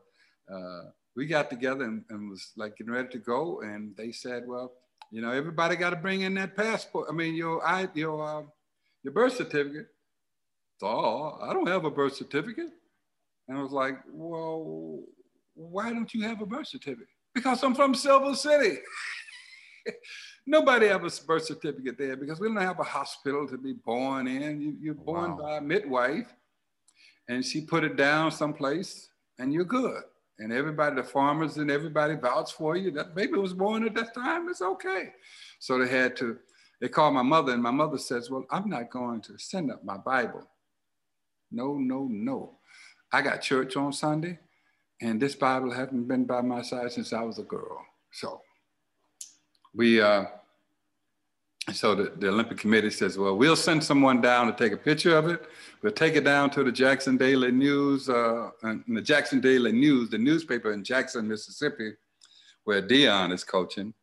[0.54, 3.62] uh, we got together and, and, was like getting ready to go.
[3.62, 4.74] And they said, well,
[5.12, 7.08] you know, everybody got to bring in that passport.
[7.10, 7.62] I mean, your,
[7.94, 8.44] your, uh,
[9.04, 9.88] your birth certificate.
[10.80, 12.72] So I don't have a birth certificate.
[13.48, 15.00] And I was like, well,
[15.54, 17.08] why don't you have a birth certificate?
[17.34, 18.80] Because I'm from Silver City.
[20.48, 24.28] Nobody has a birth certificate there because we don't have a hospital to be born
[24.28, 24.78] in.
[24.80, 25.44] You, are oh, born wow.
[25.44, 26.32] by a midwife,
[27.28, 30.04] and she put it down someplace, and you're good.
[30.38, 32.92] And everybody, the farmers and everybody vouched for you.
[32.92, 34.50] That baby was born at that time.
[34.50, 35.14] It's okay.
[35.60, 36.38] So they had to.
[36.82, 39.84] They called my mother, and my mother says, "Well, I'm not going to send up
[39.84, 40.44] my Bible.
[41.52, 42.60] No, no, no.
[43.12, 44.38] I got church on Sunday,
[45.02, 47.84] and this Bible hasn't been by my side since I was a girl.
[48.12, 48.42] So
[49.76, 50.26] we, uh,
[51.74, 55.18] so the, the Olympic Committee says, well, we'll send someone down to take a picture
[55.18, 55.46] of it.
[55.82, 60.10] We'll take it down to the Jackson Daily News, uh, and the Jackson Daily News,
[60.10, 61.94] the newspaper in Jackson, Mississippi,
[62.64, 63.94] where Deion is coaching.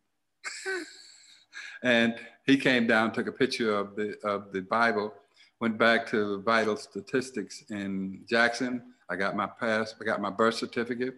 [1.82, 5.14] and he came down, took a picture of the of the Bible,
[5.60, 8.82] went back to vital statistics in Jackson.
[9.08, 11.14] I got my pass, I got my birth certificate,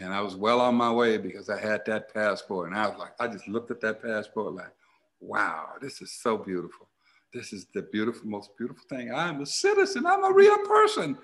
[0.00, 2.68] and I was well on my way because I had that passport.
[2.68, 4.72] And I was like, I just looked at that passport like,
[5.20, 6.88] wow, this is so beautiful.
[7.32, 9.12] This is the beautiful, most beautiful thing.
[9.12, 10.06] I'm a citizen.
[10.06, 11.18] I'm a real person.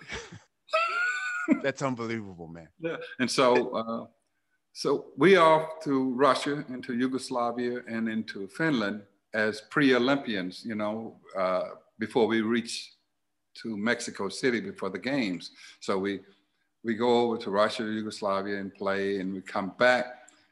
[1.63, 2.69] That's unbelievable, man.
[2.79, 2.97] Yeah.
[3.19, 4.07] And so, uh,
[4.73, 9.03] so we off to Russia, into Yugoslavia, and into Finland
[9.35, 10.63] as pre-Olympians.
[10.65, 12.93] You know, uh, before we reach
[13.63, 15.51] to Mexico City before the games.
[15.81, 16.21] So we
[16.85, 20.07] we go over to Russia, Yugoslavia, and play, and we come back,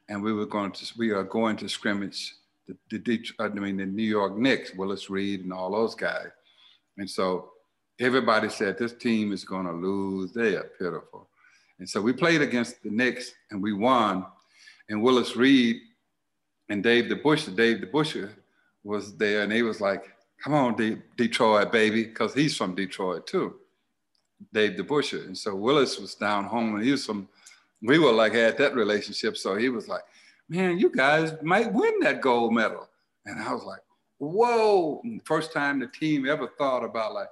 [0.09, 2.35] and we were going to we are going to scrimmage
[2.67, 6.29] the, the I mean the New York Knicks, Willis Reed, and all those guys,
[6.99, 7.51] and so
[8.01, 10.33] everybody said this team is going to lose.
[10.33, 11.29] They are pitiful,
[11.79, 14.27] and so we played against the Knicks, and we won,
[14.89, 15.77] and Willis Reed
[16.69, 18.33] and Dave DeBusschere, Dave DeBusschere
[18.83, 20.05] was there, and he was like,
[20.43, 23.61] "Come on, De- Detroit, baby," because he's from Detroit too.
[24.53, 25.27] Dave DeBusschere.
[25.27, 27.29] And so Willis was down home and he was from,
[27.83, 29.37] we were like had that relationship.
[29.37, 30.03] So he was like,
[30.49, 32.89] man, you guys might win that gold medal.
[33.25, 33.81] And I was like,
[34.19, 35.03] whoa.
[35.25, 37.29] First time the team ever thought about like,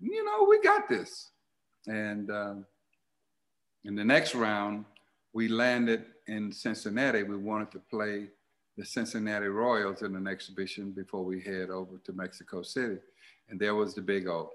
[0.00, 1.30] you know, we got this.
[1.86, 2.66] And um,
[3.84, 4.84] in the next round,
[5.32, 7.22] we landed in Cincinnati.
[7.22, 8.28] We wanted to play
[8.76, 12.98] the Cincinnati Royals in an exhibition before we head over to Mexico City.
[13.48, 14.50] And there was the big O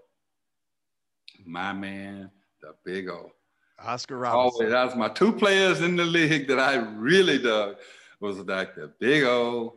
[1.45, 3.31] my man, the big O.
[3.79, 4.39] Oscar Robertson.
[4.39, 7.75] Always, that was my two players in the league that I really dug
[8.19, 9.75] was like the Big O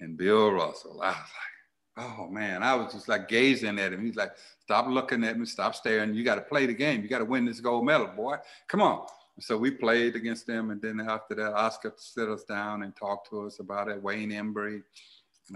[0.00, 1.00] and Bill Russell.
[1.02, 4.04] I was like, oh man, I was just like gazing at him.
[4.04, 6.14] He's like, stop looking at me, stop staring.
[6.14, 7.02] You got to play the game.
[7.02, 8.36] You got to win this gold medal, boy.
[8.68, 9.06] Come on.
[9.38, 13.30] So we played against them, and then after that, Oscar sit us down and talked
[13.30, 14.02] to us about it.
[14.02, 14.82] Wayne Embry,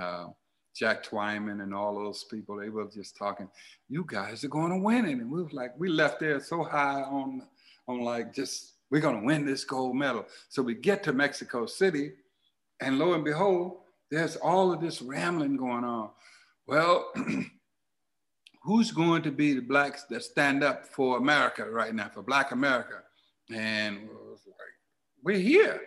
[0.00, 0.28] uh,
[0.74, 3.48] Jack Twyman and all those people, they were just talking,
[3.88, 5.12] you guys are going to win it.
[5.12, 7.42] And we was like, we left there so high on,
[7.86, 10.26] on like, just, we're going to win this gold medal.
[10.48, 12.12] So we get to Mexico City
[12.80, 13.78] and lo and behold,
[14.10, 16.10] there's all of this rambling going on.
[16.66, 17.12] Well,
[18.62, 22.52] who's going to be the blacks that stand up for America right now, for Black
[22.52, 23.02] America?
[23.52, 24.08] And
[25.22, 25.80] we're here.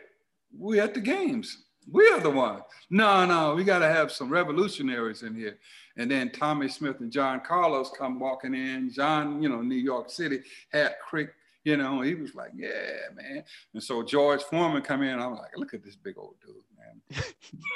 [0.56, 1.65] We're at the games.
[1.89, 2.62] We are the ones.
[2.89, 5.58] No, no, we got to have some revolutionaries in here.
[5.95, 8.91] And then Tommie Smith and John Carlos come walking in.
[8.91, 11.30] John, you know, New York City, Hat Creek,
[11.63, 13.43] you know, he was like, yeah, man.
[13.73, 15.19] And so George Foreman come in.
[15.19, 16.56] I'm like, look at this big old dude,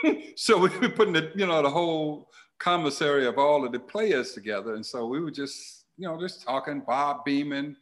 [0.05, 0.23] man.
[0.35, 4.33] so we were putting the, you know, the whole commissary of all of the players
[4.33, 4.75] together.
[4.75, 7.75] And so we were just, you know, just talking, Bob Beamon,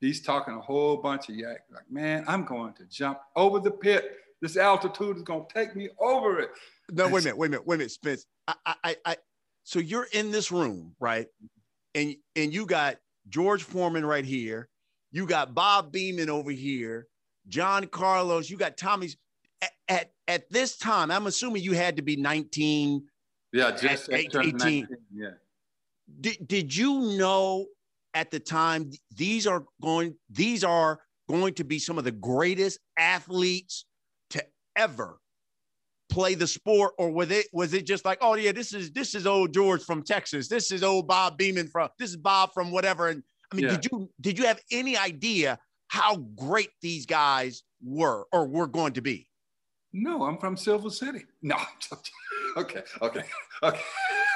[0.00, 1.60] he's talking a whole bunch of yak.
[1.72, 5.74] Like, man, I'm going to jump over the pit this altitude is going to take
[5.74, 6.50] me over it.
[6.90, 8.26] No, wait a minute, wait a minute, wait a minute, Spence.
[8.48, 9.16] I, I, I,
[9.62, 11.28] so you're in this room, right?
[11.94, 12.96] And and you got
[13.28, 14.68] George Foreman right here.
[15.12, 17.06] You got Bob Beamon over here.
[17.48, 18.50] John Carlos.
[18.50, 19.16] You got Tommy's.
[19.62, 23.04] At, at, at this time, I'm assuming you had to be 19.
[23.52, 24.56] Yeah, just 18.
[24.56, 25.28] 19, yeah.
[26.20, 27.66] Did, did you know
[28.14, 32.80] at the time these are going these are going to be some of the greatest
[32.98, 33.84] athletes
[34.76, 35.18] ever
[36.12, 39.14] play the sport or was it was it just like oh yeah this is this
[39.14, 40.48] is old george from texas.
[40.48, 43.08] This is old bob beamon from this is bob from whatever.
[43.08, 43.76] And i mean yeah.
[43.76, 45.58] did you did you have any idea
[45.88, 49.26] how great these guys were or were going to be?
[49.92, 51.24] No i'm from silver city.
[51.40, 51.56] No
[52.56, 53.24] okay okay
[53.62, 53.80] okay.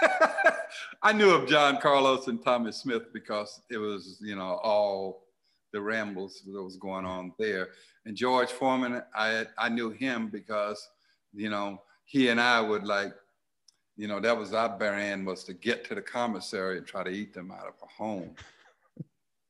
[1.02, 5.26] I knew of john carlos and tommie smith because it was you know all
[5.72, 7.68] the rambles that was going on there
[8.06, 10.88] and George Foreman, I I knew him because,
[11.34, 13.12] you know, he and I would like,
[13.96, 17.10] you know, that was our brand was to get to the commissary and try to
[17.10, 18.30] eat them out of a home.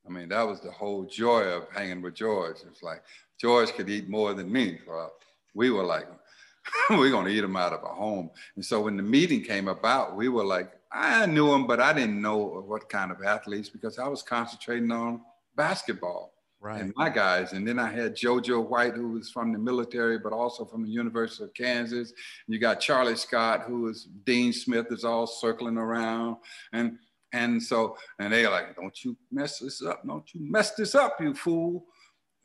[0.07, 2.57] I mean, that was the whole joy of hanging with George.
[2.67, 3.03] It's like
[3.39, 4.79] George could eat more than me.
[4.89, 5.13] Well,
[5.55, 6.07] we were like,
[6.91, 8.31] we're gonna eat him out of a home.
[8.55, 11.93] And so when the meeting came about, we were like, I knew him, but I
[11.93, 15.21] didn't know what kind of athletes because I was concentrating on
[15.57, 16.81] basketball right.
[16.81, 17.53] and my guys.
[17.53, 20.91] And then I had JoJo White, who was from the military, but also from the
[20.91, 22.11] University of Kansas.
[22.11, 26.37] And you got Charlie Scott, who was Dean Smith, is all circling around.
[26.73, 26.99] And
[27.33, 30.07] and so, and they're like, don't you mess this up.
[30.07, 31.85] Don't you mess this up, you fool.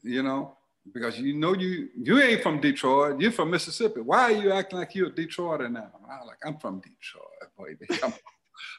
[0.03, 0.57] You know?
[0.93, 4.01] because you know you you ain't from Detroit, you're from Mississippi.
[4.01, 5.91] Why are you acting like you're a Detroiter now?
[6.09, 8.01] I'm like, I'm from Detroit, baby.
[8.03, 8.13] I'm,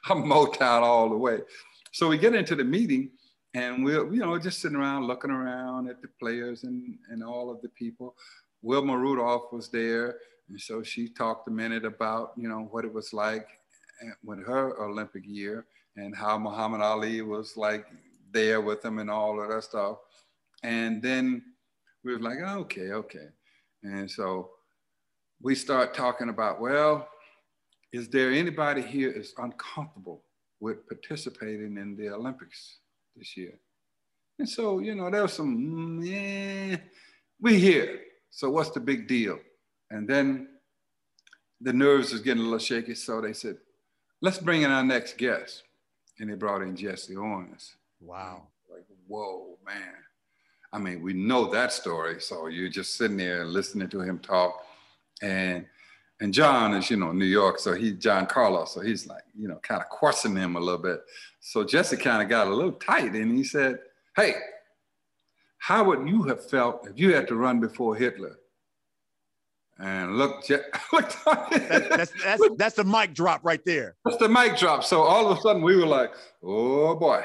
[0.08, 1.38] I'm Motown all the way.
[1.92, 3.10] So we get into the meeting
[3.54, 7.50] and we're, you know, just sitting around looking around at the players and, and all
[7.50, 8.16] of the people.
[8.62, 10.18] Wilma Rudolph was there.
[10.48, 13.46] And so she talked a minute about, you know, what it was like
[14.02, 17.86] eh, with her Olympic year and how Muhammad Ali was like
[18.30, 19.98] there with him and all of that stuff.
[20.62, 21.42] And then
[22.04, 23.28] we were like, okay, okay.
[23.82, 24.50] And so
[25.42, 27.08] we start talking about, well,
[27.92, 30.22] is there anybody here is uncomfortable
[30.60, 32.78] with participating in the Olympics
[33.16, 33.58] this year?
[34.38, 36.76] And so, you know, there was some, mm, yeah,
[37.40, 38.00] we here.
[38.30, 39.38] So what's the big deal?
[39.90, 40.48] And then
[41.60, 42.94] the nerves was getting a little shaky.
[42.94, 43.58] So they said,
[44.20, 45.62] let's bring in our next guest.
[46.18, 47.76] And they brought in Jesse Owens.
[48.00, 48.48] Wow.
[48.70, 49.94] Like, whoa, man.
[50.72, 52.20] I mean, we know that story.
[52.20, 54.64] So you're just sitting there listening to him talk.
[55.20, 55.66] And
[56.20, 59.48] and John is, you know, New York, so he John Carlos, so he's like, you
[59.48, 61.00] know, kind of questioning him a little bit.
[61.40, 63.80] So Jesse kind of got a little tight, and he said,
[64.14, 64.34] "Hey,
[65.58, 68.38] how would you have felt if you had to run before Hitler?"
[69.78, 70.48] And look,
[70.92, 73.96] look that, that's that's look, that's the mic drop right there.
[74.04, 74.84] That's the mic drop.
[74.84, 77.24] So all of a sudden we were like, "Oh boy,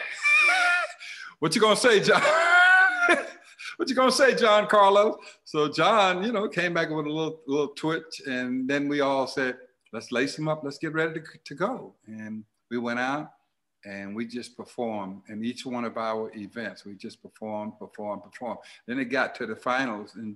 [1.40, 2.24] what you gonna say, John?"
[3.78, 5.16] What you gonna say, John Carlos?
[5.46, 9.28] So John, you know, came back with a little little twitch, and then we all
[9.28, 9.58] said,
[9.94, 11.94] let's lace him up, let's get ready to, to go.
[12.08, 13.32] And we went out
[13.86, 16.84] and we just performed in each one of our events.
[16.86, 18.60] We just performed, performed, performed.
[18.88, 20.36] Then it got to the finals, and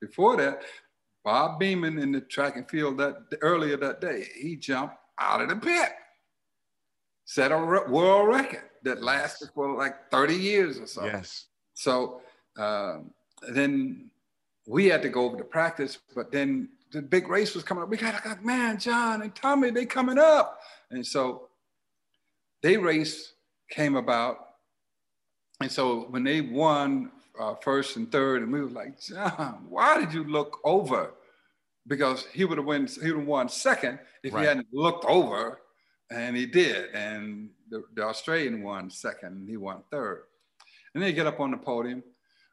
[0.00, 0.62] before that,
[1.24, 5.48] Bob Beamon in the track and field that earlier that day, he jumped out of
[5.48, 5.90] the pit,
[7.24, 11.04] set a world record that lasted for like 30 years or so.
[11.04, 11.46] Yes.
[11.74, 12.20] So
[12.58, 13.10] um,
[13.48, 14.10] then
[14.66, 17.88] we had to go over to practice, but then the big race was coming up.
[17.88, 20.60] We got like, man, John and Tommie, they coming up.
[20.90, 21.48] And so
[22.62, 23.32] they race
[23.70, 24.46] came about.
[25.60, 29.98] And so when they won uh, first and third, and we were like, John, why
[30.00, 31.14] did you look over?
[31.86, 34.42] Because he would have won, he would have won second if right.
[34.42, 35.60] he hadn't looked over,
[36.10, 36.90] and he did.
[36.94, 40.24] And the, the Australian won second, and he won third.
[40.94, 42.02] And they get up on the podium,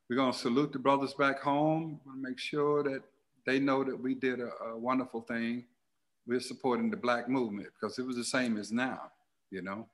[0.09, 1.99] we're going to salute the brothers back home.
[2.05, 3.01] We're make sure that
[3.45, 5.65] they know that we did a, a, wonderful thing.
[6.27, 9.11] We're supporting the Black movement because it was the same as now,
[9.51, 9.87] you know,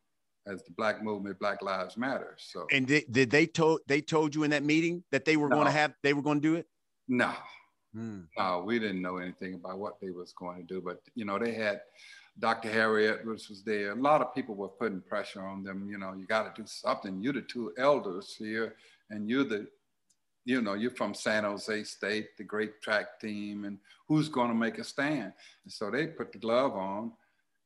[0.47, 2.35] as the Black movement, Black Lives Matter.
[2.37, 2.67] So.
[2.71, 5.55] And did, did they told they told you in that meeting that they were no.
[5.55, 6.67] going to have they were going to do it?
[7.07, 7.33] No,
[7.93, 8.21] hmm.
[8.37, 10.81] no, we didn't know anything about what they was going to do.
[10.81, 11.81] But you know, they had
[12.39, 12.69] Dr.
[12.71, 13.91] Harriet, which was there.
[13.91, 15.87] A lot of people were putting pressure on them.
[15.89, 17.21] You know, you got to do something.
[17.21, 18.75] You're the two elders here,
[19.09, 19.67] and you're the
[20.45, 23.77] you know, you're from San Jose State, the great track team, and
[24.07, 25.33] who's going to make a stand?
[25.63, 27.11] And so they put the glove on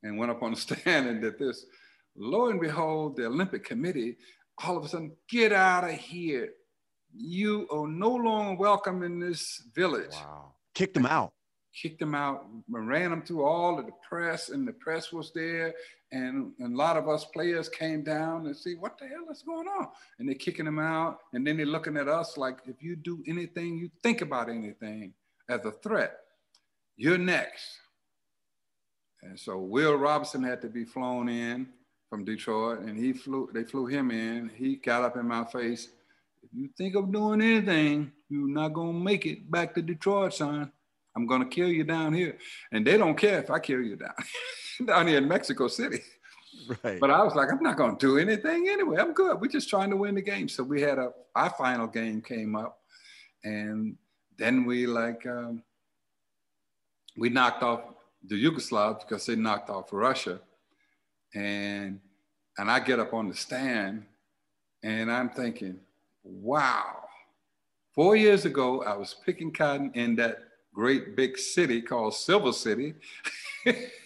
[0.03, 1.65] and went up on the stand and did this.
[2.17, 4.17] Lo and behold, the Olympic Committee
[4.63, 6.49] all of a sudden, get out of here.
[7.13, 10.13] You are no longer welcome in this village.
[10.13, 10.53] Wow.
[10.73, 11.33] Kicked them out.
[11.73, 15.73] Kicked them out, ran them through all of the press, and the press was there.
[16.11, 19.41] And, and a lot of us players came down and see what the hell is
[19.41, 19.87] going on.
[20.19, 21.19] And they're kicking them out.
[21.33, 25.13] And then they're looking at us like, if you do anything, you think about anything
[25.49, 26.17] as a threat,
[26.95, 27.79] you're next.
[29.21, 31.67] And so Will Robinson had to be flown in
[32.09, 34.51] from Detroit and he flew, they flew him in.
[34.55, 35.89] He got up in my face.
[36.43, 40.71] If you think of doing anything, you're not gonna make it back to Detroit, son.
[41.15, 42.37] I'm gonna kill you down here.
[42.71, 44.13] And they don't care if I kill you down.
[44.85, 45.99] down here in Mexico City.
[46.83, 46.99] Right.
[46.99, 48.97] But I was like, I'm not going to do anything anyway.
[48.99, 49.39] I'm good.
[49.39, 50.47] We're just trying to win the game.
[50.47, 52.79] So we had a our final game came up,
[53.43, 53.97] and
[54.37, 55.61] then we like um,
[57.17, 57.81] we knocked off
[58.25, 60.39] the Yugoslavs because they knocked off Russia,
[61.33, 61.99] and
[62.57, 64.05] and I get up on the stand,
[64.81, 65.79] and I'm thinking,
[66.23, 67.01] wow.
[67.93, 70.39] Four years ago, I was picking cotton in that
[70.73, 72.93] great big city called Silver City.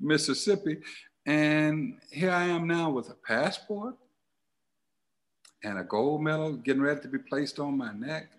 [0.00, 0.78] Mississippi.
[1.26, 3.94] And here I am now with a passport
[5.62, 8.30] and a gold medal getting ready to be placed on my neck.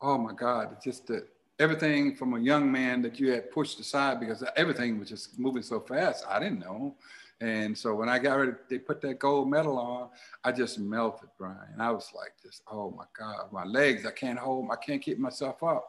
[0.00, 1.10] Oh my God, it's just
[1.58, 5.62] everything from a young man that you had pushed aside because everything was just moving
[5.62, 6.24] so fast.
[6.28, 6.94] I didn't know.
[7.40, 10.08] And so when I got ready, they put that gold medal on,
[10.42, 11.78] I just melted, Brian.
[11.78, 15.18] I was like, this, oh my God, my legs, I can't hold, I can't keep
[15.18, 15.86] myself up.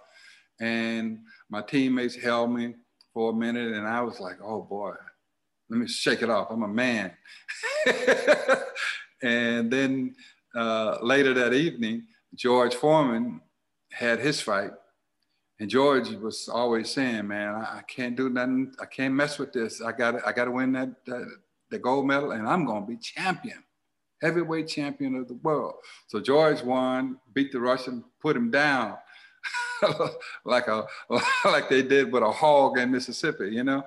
[0.60, 1.20] And
[1.50, 2.76] my teammates held me
[3.18, 4.93] for a minute and I was like, oh boy,
[5.72, 6.51] let me shake it off.
[6.51, 7.11] I'm a man.
[9.24, 10.13] and then
[10.55, 12.03] uh, later that evening,
[12.36, 13.41] George Foreman
[13.91, 14.70] had his fight.
[15.59, 18.76] And George was always saying, man, I, I can't do nothing.
[18.80, 19.82] I can't mess with this.
[19.82, 21.28] I got I got to win that, that
[21.72, 23.63] the gold medal and I'm going to be champion,
[24.22, 25.74] heavyweight champion of the world.
[26.05, 28.97] So George won, beat the Russian, put him down.
[30.45, 30.86] like a
[31.45, 33.84] like they did with a hog in Mississippi, you know,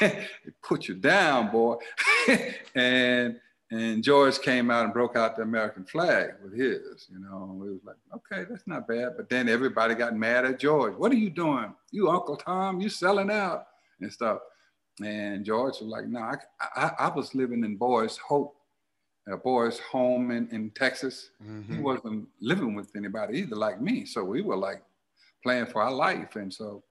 [0.62, 1.76] put you down, boy.
[2.74, 7.60] and and George came out and broke out the American flag with his, you know.
[7.66, 9.12] It was like, okay, that's not bad.
[9.16, 10.94] But then everybody got mad at George.
[10.94, 11.74] What are you doing?
[11.90, 13.66] You Uncle Tom, you selling out
[14.00, 14.38] and stuff.
[15.04, 16.36] And George was like, no, I,
[16.74, 18.56] I, I was living in Boys Hope,
[19.28, 21.30] a boy's home in, in Texas.
[21.44, 21.74] Mm-hmm.
[21.74, 24.06] He wasn't living with anybody either like me.
[24.06, 24.82] So we were like
[25.42, 26.36] playing for our life.
[26.36, 26.82] And so,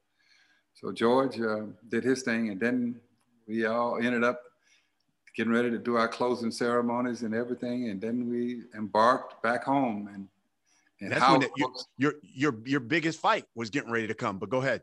[0.73, 2.49] so George uh, did his thing.
[2.49, 2.99] And then
[3.47, 4.41] we all ended up
[5.35, 7.89] getting ready to do our closing ceremonies and everything.
[7.89, 10.09] And then we embarked back home.
[10.13, 10.27] And,
[11.01, 14.39] and that's when it, your, your, your, your biggest fight was getting ready to come,
[14.39, 14.81] but go ahead.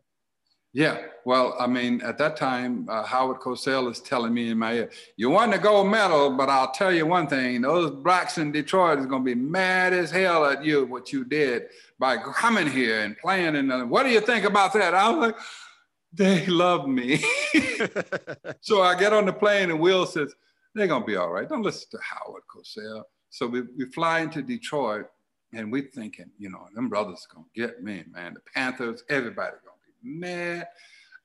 [0.75, 4.73] Yeah, well, I mean, at that time, uh, Howard Cosell is telling me in my
[4.75, 8.51] ear, "You won the gold medal, but I'll tell you one thing: those blacks in
[8.51, 11.69] Detroit is to be mad as hell at you what you did
[12.01, 13.55] by coming here and playing.
[13.55, 15.37] And what do you think about that?" I was like,
[16.13, 17.25] "They love me."
[18.61, 20.35] so I get on the plane, and Will says,
[20.75, 21.49] "They're to be all right.
[21.49, 25.07] Don't listen to Howard Cosell." So we, we fly into Detroit,
[25.53, 28.35] and we're thinking, you know, them brothers to get me, man.
[28.35, 29.74] The Panthers, everybody going
[30.05, 30.65] man,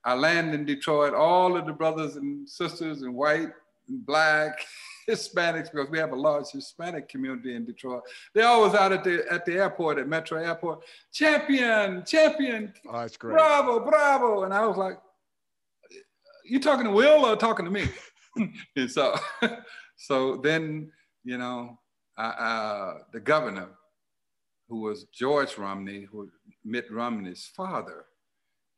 [0.03, 3.49] I land in Detroit, all of the brothers and sisters and white
[3.87, 4.65] and black,
[5.09, 8.03] Hispanics, because we have a large Hispanic community in Detroit.
[8.33, 12.73] They're always out at the at the airport, at Metro Airport, champion, champion.
[12.87, 13.33] Oh, that's great.
[13.33, 14.43] Bravo, bravo.
[14.43, 14.99] And I was like,
[16.45, 17.85] you talking to Will or talking to me?
[18.75, 19.15] and so,
[19.97, 20.91] so then,
[21.23, 21.79] you know,
[22.17, 23.69] uh, the governor,
[24.67, 26.29] who was George Romney, who
[26.63, 28.05] Mitt Romney's father,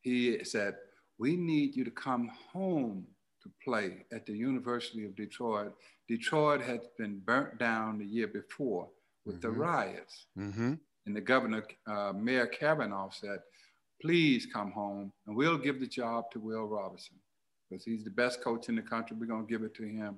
[0.01, 0.75] he said,
[1.17, 3.05] we need you to come home
[3.43, 5.73] to play at the University of Detroit.
[6.07, 8.87] Detroit had been burnt down the year before
[9.25, 9.53] with mm-hmm.
[9.53, 10.25] the riots.
[10.37, 10.73] Mm-hmm.
[11.05, 13.39] And the governor, uh, Mayor Cavanagh said,
[14.01, 17.17] please come home and we'll give the job to Will Robinson
[17.69, 19.15] because he's the best coach in the country.
[19.19, 20.17] We're going to give it to him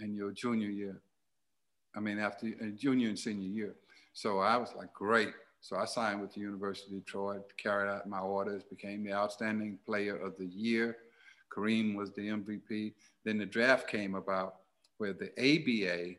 [0.00, 1.00] in your junior year.
[1.96, 3.74] I mean, after uh, junior and senior year.
[4.14, 5.32] So I was like, great.
[5.62, 9.78] So I signed with the University of Detroit, carried out my orders, became the outstanding
[9.86, 10.96] player of the year.
[11.56, 12.94] Kareem was the MVP.
[13.24, 14.56] Then the draft came about
[14.98, 16.16] where the ABA,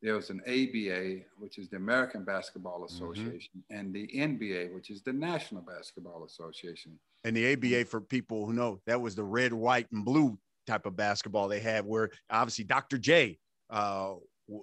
[0.00, 2.94] there was an ABA, which is the American Basketball mm-hmm.
[2.94, 3.78] Association, mm-hmm.
[3.78, 6.98] and the NBA, which is the National Basketball Association.
[7.24, 10.86] And the ABA, for people who know, that was the red, white, and blue type
[10.86, 12.96] of basketball they had, where obviously Dr.
[12.96, 13.38] J
[13.68, 14.14] uh,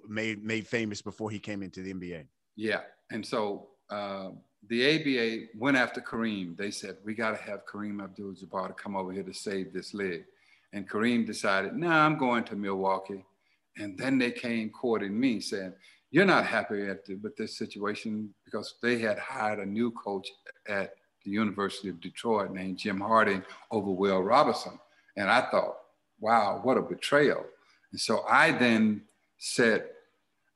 [0.08, 2.24] made made famous before he came into the NBA.
[2.56, 2.80] Yeah,
[3.10, 4.30] and so uh,
[4.68, 6.56] the ABA went after Kareem.
[6.56, 9.94] They said, we got to have Kareem Abdul-Jabbar to come over here to save this
[9.94, 10.24] leg.
[10.72, 13.24] And Kareem decided, no, nah, I'm going to Milwaukee.
[13.76, 15.74] And then they came courting me saying,
[16.10, 20.28] you're not happy the, with this situation because they had hired a new coach
[20.68, 24.78] at the University of Detroit named Jim Harding over Will Robinson.
[25.16, 25.76] And I thought,
[26.20, 27.44] wow, what a betrayal.
[27.90, 29.02] And so I then
[29.38, 29.86] said,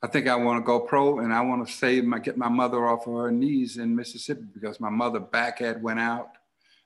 [0.02, 2.48] I think I want to go pro and I want to save my get my
[2.48, 6.30] mother off of her knees in Mississippi because my mother back had went out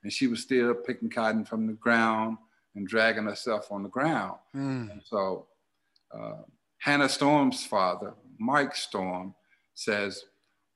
[0.03, 2.39] and she was still picking cotton from the ground
[2.75, 4.39] and dragging herself on the ground.
[4.57, 5.03] Mm.
[5.05, 5.47] so
[6.13, 6.43] uh,
[6.79, 9.35] Hannah Storm's father, Mike Storm,
[9.75, 10.25] says,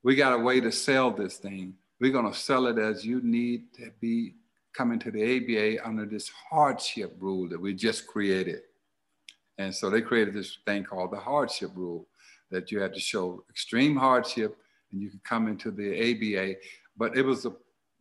[0.03, 1.75] we got a way to sell this thing.
[2.01, 4.35] We're going to sell it as you need to be
[4.75, 8.61] coming to the ABA under this hardship rule that we just created.
[9.59, 12.07] And so they created this thing called the hardship rule
[12.51, 14.57] that you had to show extreme hardship
[14.93, 16.57] and you could come into the ABA.
[16.97, 17.53] But it was a,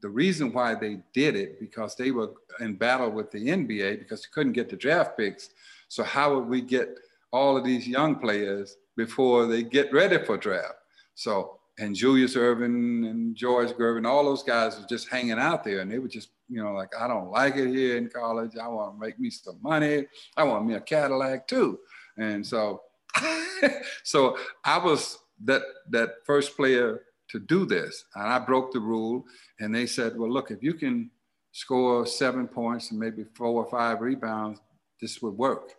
[0.02, 4.22] the reason why they did it because they were in battle with the NBA because
[4.22, 5.50] they couldn't get the draft picks.
[5.88, 6.90] So how would we get
[7.32, 10.76] all of these young players before they get ready for draft?
[11.16, 15.80] So and Julius Erving and George Gervin, all those guys were just hanging out there
[15.80, 18.52] and they were just, you know, like, I don't like it here in college.
[18.62, 20.06] I want to make me some money.
[20.38, 21.80] I want me a Cadillac too.
[22.18, 22.84] And so
[24.04, 29.26] so I was that that first player to do this, and I broke the rule.
[29.60, 31.12] And they said, "Well, look, if you can
[31.52, 34.60] score seven points and maybe four or five rebounds,
[35.02, 35.74] this would work."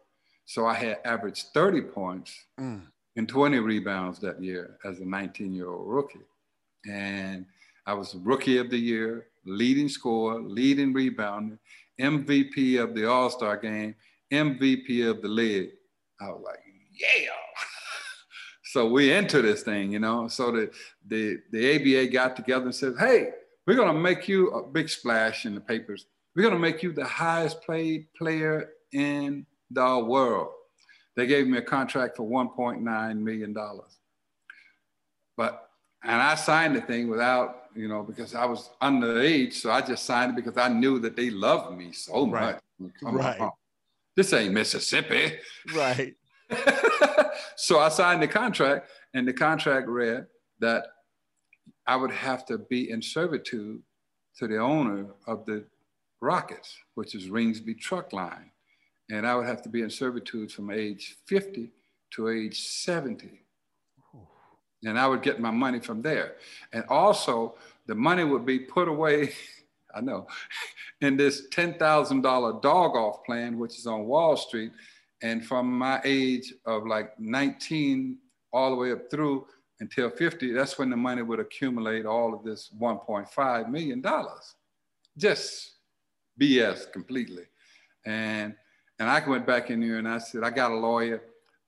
[0.46, 2.80] So I had averaged 30 points mm.
[3.16, 6.20] and 20 rebounds that year as a 19-year-old rookie,
[6.88, 7.46] and
[7.86, 11.58] I was rookie of the year, leading scorer, leading rebounder,
[12.00, 13.94] MVP of the All Star game,
[14.32, 15.70] MVP of the league.
[16.20, 16.58] I was like,
[16.96, 17.30] yeah.
[18.64, 20.28] so we into this thing, you know.
[20.28, 20.70] So the,
[21.06, 23.30] the, the ABA got together and said, hey,
[23.66, 26.06] we're going to make you a big splash in the papers.
[26.34, 30.50] We're going to make you the highest paid player in the world.
[31.16, 33.56] They gave me a contract for $1.9 million.
[35.36, 35.70] But,
[36.04, 39.54] and I signed the thing without, you know, because I was underage.
[39.54, 42.58] So I just signed it because I knew that they loved me so right.
[42.78, 42.92] much.
[43.02, 43.40] right.
[43.40, 43.50] On.
[44.14, 45.38] This ain't Mississippi.
[45.74, 46.14] Right.
[47.56, 50.26] so I signed the contract, and the contract read
[50.60, 50.86] that
[51.86, 53.82] I would have to be in servitude
[54.38, 55.64] to the owner of the
[56.20, 58.50] Rockets, which is Ringsby Truck Line.
[59.10, 61.70] And I would have to be in servitude from age 50
[62.12, 63.40] to age 70.
[64.84, 66.36] And I would get my money from there.
[66.72, 67.54] And also,
[67.86, 69.32] the money would be put away,
[69.94, 70.26] I know,
[71.00, 74.72] in this $10,000 dog off plan, which is on Wall Street.
[75.22, 78.18] And from my age of like 19
[78.52, 79.46] all the way up through
[79.80, 84.04] until 50, that's when the money would accumulate all of this $1.5 million.
[85.16, 85.76] Just
[86.40, 87.44] BS completely.
[88.04, 88.54] And
[88.98, 91.22] and I went back in there and I said, I got a lawyer.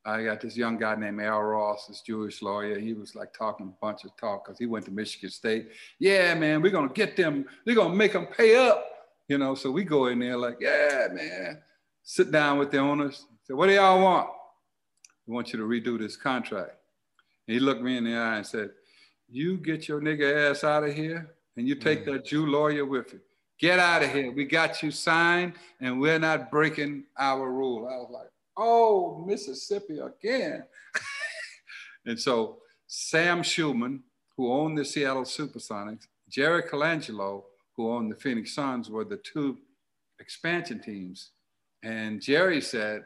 [0.04, 2.78] I got this young guy named Al Ross, this Jewish lawyer.
[2.78, 5.68] He was like talking a bunch of talk because he went to Michigan State.
[5.98, 8.86] Yeah, man, we're gonna get them, they're gonna make them pay up.
[9.28, 11.60] You know, so we go in there like, yeah, man.
[12.02, 13.26] Sit down with the owners.
[13.48, 14.28] Say, what do y'all want?
[15.26, 16.74] We want you to redo this contract.
[17.46, 18.70] And he looked me in the eye and said,
[19.26, 22.12] You get your nigga ass out of here and you take mm.
[22.12, 23.20] that Jew lawyer with you.
[23.58, 24.30] Get out of here.
[24.30, 27.88] We got you signed and we're not breaking our rule.
[27.88, 30.64] I was like, oh, Mississippi again.
[32.06, 34.00] and so Sam Schulman,
[34.36, 37.44] who owned the Seattle Supersonics, Jerry Colangelo,
[37.76, 39.56] who owned the Phoenix Suns, were the two
[40.20, 41.30] expansion teams.
[41.82, 43.04] And Jerry said,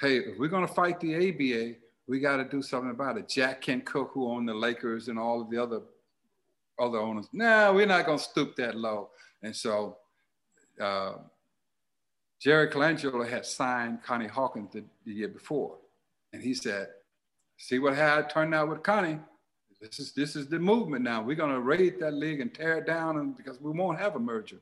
[0.00, 1.76] hey, if we're going to fight the ABA,
[2.06, 3.28] we got to do something about it.
[3.28, 5.80] Jack Kent Cooke, who owned the Lakers and all of the other
[6.76, 9.10] other owners, no, nah, we're not going to stoop that low.
[9.44, 9.98] And so
[10.80, 11.12] uh,
[12.40, 15.76] Jerry Colangelo had signed Connie Hawkins the, the, year before.
[16.32, 16.88] And he said,
[17.58, 19.20] see what had turned out with Connie?
[19.80, 21.22] This is, this is the movement now.
[21.22, 24.20] We're gonna raid that league and tear it down and, because we won't have a
[24.20, 24.60] merger.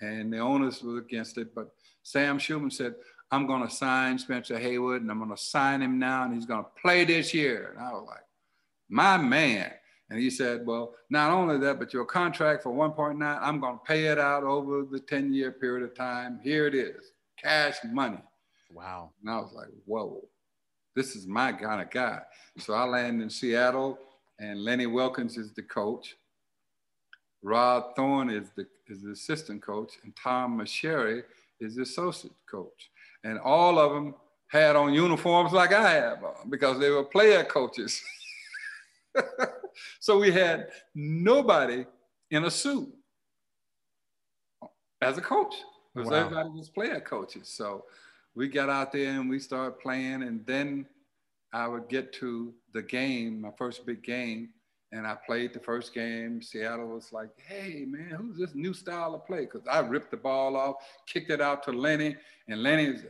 [0.00, 2.94] And the owners were against it, but Sam Schulman said,
[3.30, 7.04] I'm gonna sign Spencer Haywood and I'm gonna sign him now and he's gonna play
[7.04, 7.74] this year.
[7.76, 8.24] And I was like,
[8.88, 9.72] my man.
[10.10, 13.84] And he said, well, not only that, but your contract for 1.9, I'm going to
[13.84, 16.40] pay it out over the 10 year period of time.
[16.42, 17.12] Here it is,
[17.42, 18.22] cash money.
[18.72, 19.10] Wow.
[19.20, 20.22] And I was like, whoa,
[20.96, 22.20] this is my kind of guy.
[22.58, 23.98] So I landed in Seattle
[24.38, 26.16] and Lenny Wilkens is the coach.
[27.42, 31.22] Rod Thorn is the, is the assistant coach and Tom Meschery
[31.60, 32.90] is the associate coach.
[33.24, 34.14] And all of them
[34.48, 38.02] had on uniforms like I have on because they were player coaches.
[40.00, 41.84] so we had nobody
[42.30, 42.92] in a suit
[45.00, 45.54] as a coach
[45.94, 46.16] because wow.
[46.18, 47.48] everybody was player coaches.
[47.48, 47.84] So
[48.34, 50.86] we got out there and we started playing, and then
[51.52, 54.50] I would get to the game, my first big game,
[54.92, 56.40] and I played the first game.
[56.42, 60.16] Seattle was like, "Hey, man, who's this new style of play?" Because I ripped the
[60.16, 60.76] ball off,
[61.06, 62.16] kicked it out to Lenny,
[62.48, 63.02] and Lenny was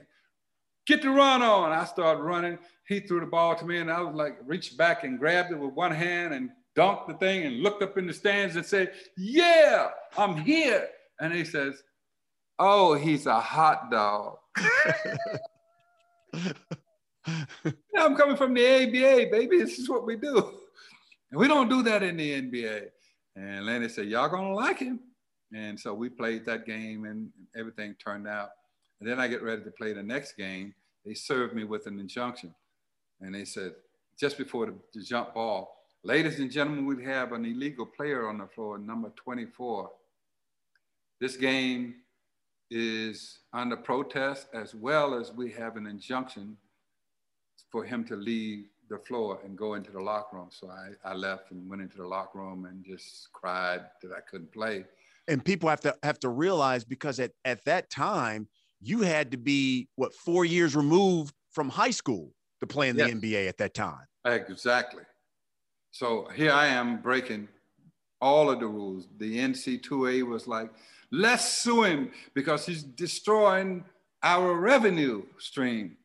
[0.86, 1.72] get the run on.
[1.72, 2.58] I started running.
[2.86, 5.58] He threw the ball to me, and I was like, reached back and grabbed it
[5.58, 8.92] with one hand and dunked the thing and looked up in the stands and said,
[9.16, 10.88] Yeah, I'm here.
[11.20, 11.82] And he says,
[12.58, 14.38] Oh, he's a hot dog.
[17.96, 19.58] I'm coming from the ABA, baby.
[19.58, 20.54] This is what we do.
[21.30, 22.88] And we don't do that in the NBA.
[23.36, 25.00] And Lenny said, Y'all gonna like him.
[25.54, 28.50] And so we played that game and everything turned out.
[29.00, 30.74] And then I get ready to play the next game.
[31.06, 32.54] They served me with an injunction.
[33.20, 33.72] And they said,
[34.18, 38.38] just before the, the jump ball, ladies and gentlemen, we have an illegal player on
[38.38, 39.90] the floor, number 24.
[41.20, 41.94] This game
[42.70, 46.56] is under protest as well as we have an injunction
[47.70, 50.48] for him to leave the floor and go into the locker room.
[50.50, 54.20] So I, I left and went into the locker room and just cried that I
[54.20, 54.84] couldn't play.
[55.26, 58.48] And people have to have to realize because at, at that time,
[58.80, 63.04] you had to be what four years removed from high school to play in the.
[63.04, 64.06] NBA at that time.
[64.24, 65.02] Exactly.
[65.90, 67.48] So here I am breaking
[68.20, 69.08] all of the rules.
[69.18, 70.70] The NC2A was like,
[71.10, 73.84] let's sue him because he's destroying
[74.22, 75.96] our revenue stream.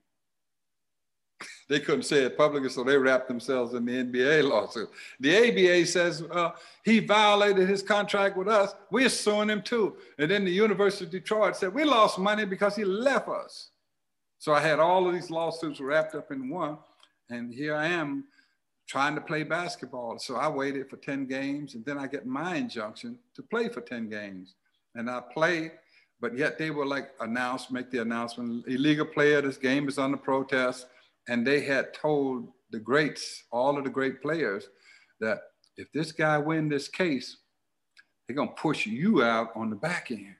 [1.69, 4.89] They couldn't say it publicly, so they wrapped themselves in the NBA lawsuit.
[5.19, 6.51] The ABA says uh,
[6.83, 8.75] he violated his contract with us.
[8.91, 9.97] We're suing him too.
[10.17, 13.69] And then the University of Detroit said we lost money because he left us.
[14.39, 16.77] So I had all of these lawsuits wrapped up in one,
[17.29, 18.25] and here I am
[18.87, 20.19] trying to play basketball.
[20.19, 23.81] So I waited for 10 games and then I get my injunction to play for
[23.81, 24.55] 10 games.
[24.95, 25.71] And I play,
[26.19, 30.17] but yet they were like announce, make the announcement, illegal player, this game is under
[30.17, 30.87] protest.
[31.27, 34.67] And they had told the greats, all of the great players,
[35.19, 35.41] that
[35.77, 37.37] if this guy win this case,
[38.27, 40.35] they're gonna push you out on the back end.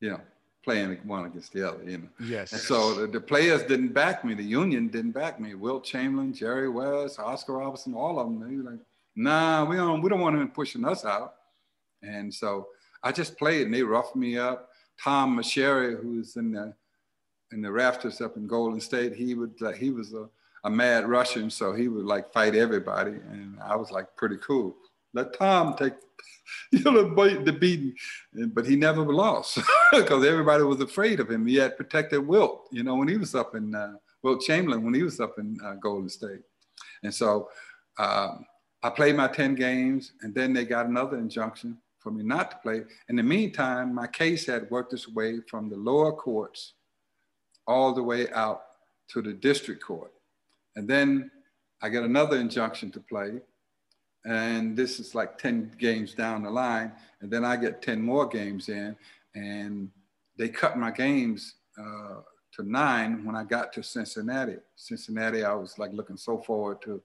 [0.00, 0.20] You know,
[0.64, 2.08] playing one against the other, you know.
[2.20, 2.52] Yes.
[2.52, 4.34] And so the, the, players didn't back me.
[4.34, 5.54] The union didn't back me.
[5.54, 8.40] Wilt Chamberlain, Jerry West, Oscar Robertson, all of them.
[8.40, 8.80] They were like,
[9.14, 11.34] nah, we don't, we don't want him pushing us out.
[12.02, 12.68] And so
[13.02, 14.70] I just played and they roughed me up.
[15.02, 16.74] Tom Meschery, who's in the
[17.52, 20.28] in the rafters up in Golden State, he would like he was a,
[20.64, 23.12] a mad Russian, so he would like fight everybody.
[23.12, 24.76] And I was like pretty cool.
[25.14, 25.94] Let Tom take
[26.72, 27.94] you know, the beating,
[28.48, 29.58] but he never lost
[29.92, 31.46] because everybody was afraid of him.
[31.46, 34.94] He had protected Wilt, you know, when he was up in uh, Wilt Chamberlain when
[34.94, 36.40] he was up in uh, Golden State,
[37.02, 37.48] and so
[37.98, 38.44] um,
[38.82, 42.56] I played my ten games, and then they got another injunction for me not to
[42.58, 42.82] play.
[43.08, 46.74] In the meantime, my case had worked its way from the lower courts
[47.66, 48.62] all the way out
[49.08, 50.12] to the district court,
[50.76, 51.30] and then
[51.82, 53.40] I get another injunction to play
[54.24, 58.26] and this is like 10 games down the line and then i get 10 more
[58.26, 58.96] games in
[59.34, 59.90] and
[60.38, 62.20] they cut my games uh,
[62.52, 64.56] to nine when i got to cincinnati.
[64.76, 67.02] Cincinnati i was like looking so forward to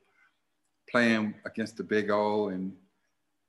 [0.90, 2.72] playing against the big o and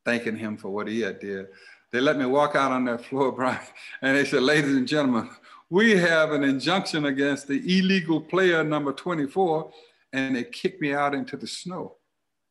[0.04, 1.48] thanking him for what he had did.
[1.92, 3.60] They let me walk out on that floor brian
[4.00, 5.28] and they said ladies and gentlemen
[5.70, 9.70] we have an injunction against the illegal player number 24
[10.12, 11.96] and they kicked me out into the snow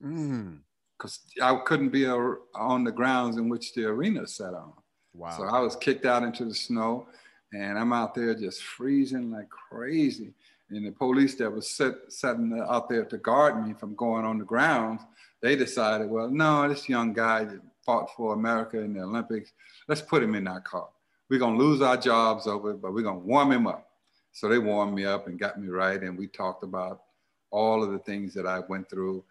[0.03, 0.59] mm
[0.97, 2.15] because I couldn't be a,
[2.55, 4.73] on the grounds in which the arena sat on.
[5.13, 5.37] Wow.
[5.37, 7.07] So I was kicked out into the snow
[7.53, 10.33] and I'm out there just freezing like crazy.
[10.69, 14.37] And the police that was set, sitting out there to guard me from going on
[14.37, 15.01] the grounds,
[15.41, 19.53] they decided, well, no, this young guy that fought for America in the Olympics,
[19.87, 20.89] let's put him in our car.
[21.29, 23.89] We're gonna lose our jobs over it, but we're gonna warm him up.
[24.31, 26.01] So they warmed me up and got me right.
[26.01, 27.01] And we talked about
[27.49, 29.23] all of the things that I went through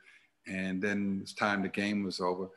[0.46, 2.48] and then it's time the game was over.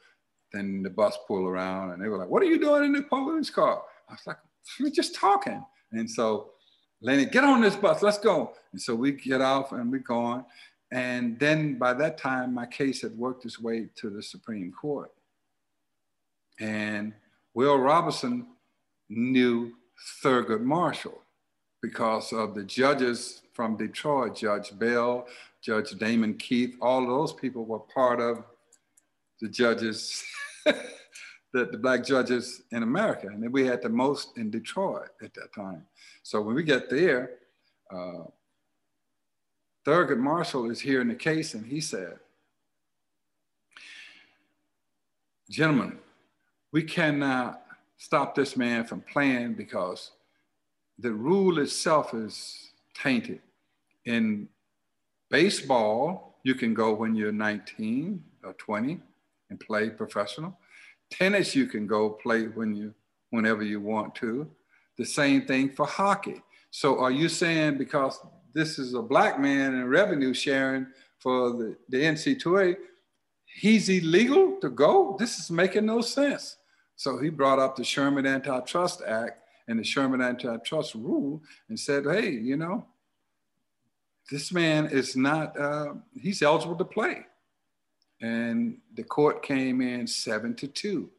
[0.54, 3.04] Then the bus pulled around and they were like, What are you doing in the
[3.04, 3.84] police car?
[4.08, 4.38] I was like,
[4.80, 5.64] We're just talking.
[5.92, 6.52] And so
[7.02, 8.54] Lenny, get on this bus, let's go.
[8.74, 10.44] And so we get off and we're going.
[10.92, 15.12] And then by that time, my case had worked its way to the Supreme Court.
[16.60, 17.14] And
[17.54, 18.48] Will Robinson
[19.10, 19.74] knew
[20.24, 21.22] Thurgood Marshall
[21.82, 25.28] because of the judges from Detroit, Judge Bell,
[25.62, 28.44] Judge Damon Keith, all those people were part of
[29.42, 30.24] the judges,
[30.66, 30.76] the,
[31.54, 33.28] the black judges in America.
[33.28, 35.86] And we had the most in Detroit at that time.
[36.24, 37.32] So when we get there,
[37.92, 38.24] uh,
[39.86, 42.20] Thurgood Marshall is here in the case and he said,
[45.50, 45.98] gentlemen,
[46.72, 47.64] we cannot
[48.00, 50.12] stop this man from playing because
[50.98, 53.42] the rule itself is tainted.
[54.06, 54.50] In
[55.30, 59.00] Baseball, you can go when you're 19 or 20
[59.50, 60.58] and play professional.
[61.12, 62.94] Tennis, you can go play when you,
[63.30, 64.50] whenever you want to.
[64.98, 66.42] The same thing for hockey.
[66.72, 68.20] So are you saying because
[68.54, 70.88] this is a black man and revenue sharing
[71.20, 72.76] for the, the NC2A,
[73.46, 75.16] he's illegal to go?
[75.20, 76.58] This is making no sense.
[77.00, 79.40] So he brought up the Sherman Antitrust Act
[79.70, 82.86] and the Sherman Antitrust Rule and said, hey, you know,
[84.30, 87.26] this man is not, uh, he's eligible to play.
[88.22, 91.10] And the court came in seven to two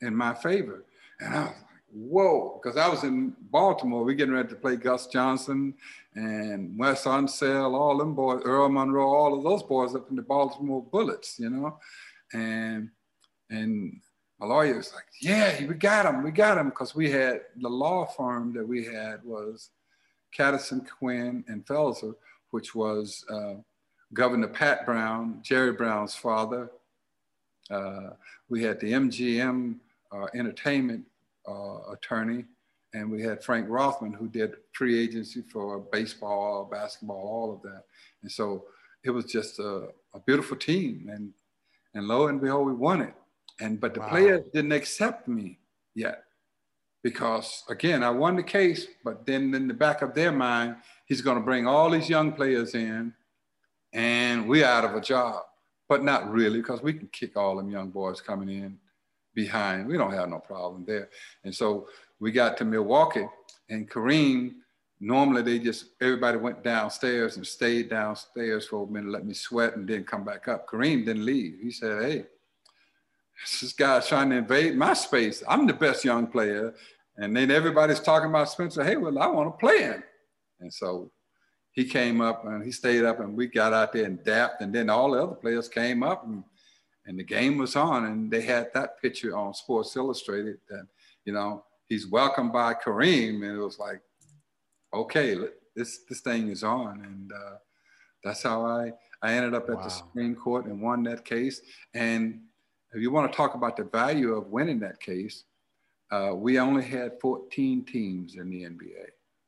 [0.00, 0.84] in my favor.
[1.18, 4.04] And I was like, whoa, because I was in Baltimore.
[4.04, 5.74] We're getting ready to play Gus Johnson
[6.14, 10.22] and Wes Unseld, all them boys, Earl Monroe, all of those boys up in the
[10.22, 11.80] Baltimore Bullets, you know?
[12.32, 12.90] And
[13.50, 14.00] and
[14.38, 17.68] my lawyer was like, yeah, we got him, we got him, because we had the
[17.68, 19.70] law firm that we had was
[20.32, 22.14] Catterson, Quinn, and Felser,
[22.50, 23.54] which was uh,
[24.12, 26.70] Governor Pat Brown, Jerry Brown's father.
[27.70, 28.10] Uh,
[28.48, 29.76] we had the MGM
[30.12, 31.04] uh, entertainment
[31.48, 32.44] uh, attorney,
[32.92, 37.84] and we had Frank Rothman, who did free agency for baseball, basketball, all of that.
[38.22, 38.66] And so
[39.02, 41.32] it was just a, a beautiful team, and
[41.94, 43.14] and lo and behold, we won it.
[43.60, 44.08] And but the wow.
[44.08, 45.58] players didn't accept me
[45.94, 46.24] yet
[47.02, 50.76] because again, I won the case, but then in the back of their mind,
[51.06, 53.14] he's going to bring all these young players in
[53.92, 55.42] and we're out of a job.
[55.88, 58.76] But not really, because we can kick all them young boys coming in
[59.34, 59.86] behind.
[59.86, 61.10] We don't have no problem there.
[61.44, 61.86] And so
[62.18, 63.28] we got to Milwaukee,
[63.70, 64.54] and Kareem
[64.98, 69.76] normally they just everybody went downstairs and stayed downstairs for a minute, let me sweat,
[69.76, 70.68] and then come back up.
[70.68, 71.58] Kareem didn't leave.
[71.62, 72.26] He said, "Hey,
[73.60, 75.42] this guy's trying to invade my space.
[75.48, 76.74] I'm the best young player."
[77.18, 79.16] And then everybody's talking about Spencer Haywood.
[79.16, 80.02] I want to play him.
[80.60, 81.10] And so
[81.72, 84.60] he came up and he stayed up and we got out there and dapped.
[84.60, 86.44] And then all the other players came up and,
[87.06, 88.04] and the game was on.
[88.04, 90.86] And they had that picture on Sports Illustrated that,
[91.24, 93.36] you know, he's welcomed by Kareem.
[93.36, 94.02] And it was like,
[94.92, 95.36] okay,
[95.74, 97.56] this this thing is on, and uh,
[98.24, 99.82] that's how I I ended up at wow.
[99.84, 101.60] the Supreme Court and won that case.
[101.94, 102.40] And
[102.92, 105.44] if you want to talk about the value of winning that case,
[106.10, 109.06] uh, we only had 14 teams in the NBA.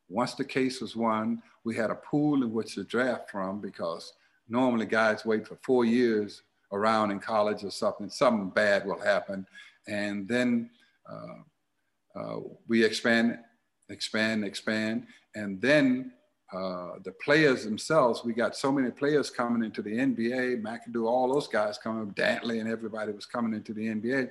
[0.08, 4.12] Once the case was won, we had a pool in which to draft from because
[4.48, 8.08] normally guys wait for four years around in college or something.
[8.08, 9.46] Something bad will happen,
[9.86, 10.70] and then
[11.08, 12.36] uh, uh,
[12.66, 13.38] we expand,
[13.88, 16.12] expand, expand, and then
[16.52, 21.32] uh, the players themselves, we got so many players coming into the NBA, McAdoo, all
[21.32, 24.30] those guys coming, Dantley and everybody was coming into the NBA.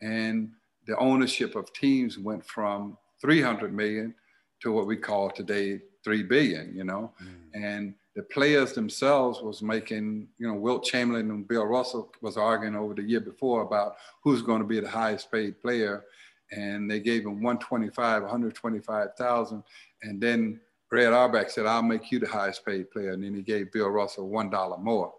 [0.00, 0.52] And
[0.86, 4.14] the ownership of teams went from 300 million
[4.60, 7.12] to what we call today 3 billion, you know?
[7.22, 7.62] Mm.
[7.62, 12.74] And the players themselves was making, you know, Wilt Chamberlain and Bill Russell was arguing
[12.74, 16.04] over the year before about who's going to be the highest paid player.
[16.50, 19.62] And they gave him 125, 125,000.
[20.02, 20.60] And then
[20.90, 23.12] Red Auerbach said, I'll make you the highest paid player.
[23.12, 25.12] And then he gave Bill Russell $1 more.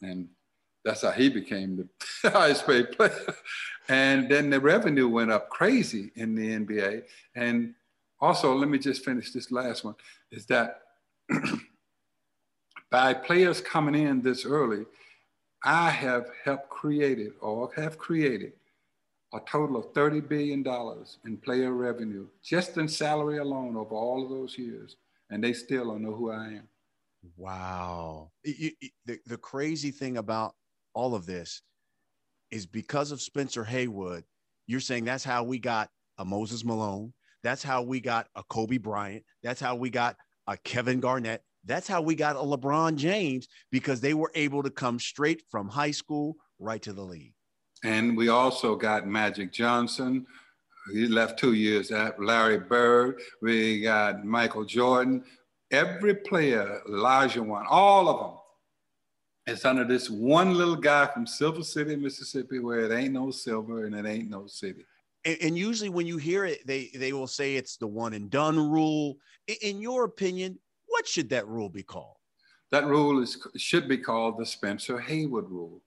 [0.00, 0.28] And
[0.84, 1.88] that's how he became
[2.22, 3.34] the highest paid player.
[3.88, 7.02] and then the revenue went up crazy in the NBA.
[7.34, 7.74] And
[8.20, 9.96] also, let me just finish this last one
[10.30, 10.82] is that
[12.90, 14.86] by players coming in this early,
[15.64, 18.52] I have helped created or have created
[19.34, 20.64] a total of $30 billion
[21.24, 24.96] in player revenue, just in salary alone over all of those years.
[25.30, 26.68] And they still don't know who I am.
[27.36, 28.30] Wow.
[28.44, 30.54] You, you, the, the crazy thing about
[30.94, 31.62] all of this
[32.50, 34.24] is because of Spencer Haywood,
[34.66, 37.14] you're saying that's how we got a Moses Malone.
[37.42, 39.24] That's how we got a Kobe Bryant.
[39.42, 40.16] That's how we got
[40.46, 41.42] a Kevin Garnett.
[41.64, 45.68] That's how we got a LeBron James because they were able to come straight from
[45.68, 47.34] high school right to the league.
[47.84, 50.26] And we also got Magic Johnson.
[50.92, 53.20] He left two years after Larry Bird.
[53.40, 55.24] We got Michael Jordan.
[55.70, 58.38] Every player, Olajuwon, all of them,
[59.46, 63.86] it's under this one little guy from Silver City, Mississippi, where it ain't no silver
[63.86, 64.84] and it ain't no city.
[65.24, 68.30] And, and usually, when you hear it, they they will say it's the one and
[68.30, 69.16] done rule.
[69.48, 72.16] In, in your opinion, what should that rule be called?
[72.70, 75.80] That rule is should be called the Spencer Haywood rule.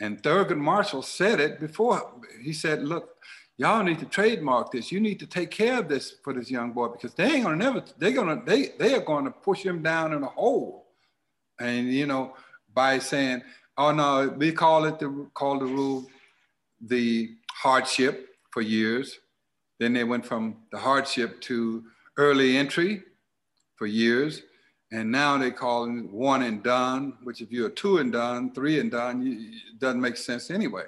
[0.00, 2.12] And Thurgood Marshall said it before.
[2.42, 3.16] He said, look,
[3.56, 4.92] y'all need to trademark this.
[4.92, 7.56] You need to take care of this for this young boy because they ain't gonna
[7.56, 10.86] never, they're gonna, they, they are gonna push him down in a hole.
[11.58, 12.34] And you know,
[12.74, 13.42] by saying,
[13.78, 16.06] oh no, we call it the call the rule
[16.80, 19.18] the hardship for years.
[19.78, 21.84] Then they went from the hardship to
[22.16, 23.02] early entry
[23.76, 24.42] for years.
[24.96, 28.80] And now they call it one and done, which if you're two and done, three
[28.80, 30.86] and done, you, it doesn't make sense anyway.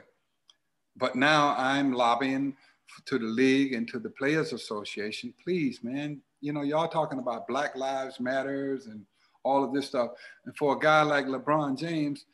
[0.97, 2.57] But now I'm lobbying
[3.05, 5.35] to the league and to the Players Association.
[5.45, 9.05] Please, man, you know, y'all talking about Black Lives Matters and
[9.43, 10.13] all of this stuff.
[10.47, 12.25] And for a guy like LeBron James,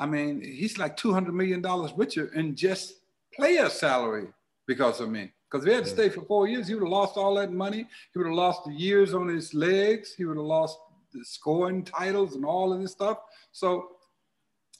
[0.00, 1.64] I mean, he's like $200 million
[1.96, 2.94] richer in just
[3.32, 4.26] player salary
[4.66, 5.30] because of me.
[5.48, 7.52] Because if he had to stay for four years, he would have lost all that
[7.52, 7.86] money.
[8.12, 10.14] He would have lost the years on his legs.
[10.16, 10.78] He would have lost
[11.12, 13.18] the scoring titles and all of this stuff.
[13.52, 13.88] So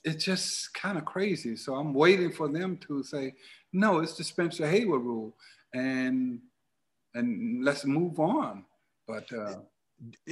[0.03, 1.55] it's just kind of crazy.
[1.55, 3.33] So I'm waiting for them to say,
[3.71, 5.35] no, it's the Spencer Haywood rule,
[5.73, 6.39] and
[7.15, 8.65] and let's move on.
[9.07, 9.55] But uh,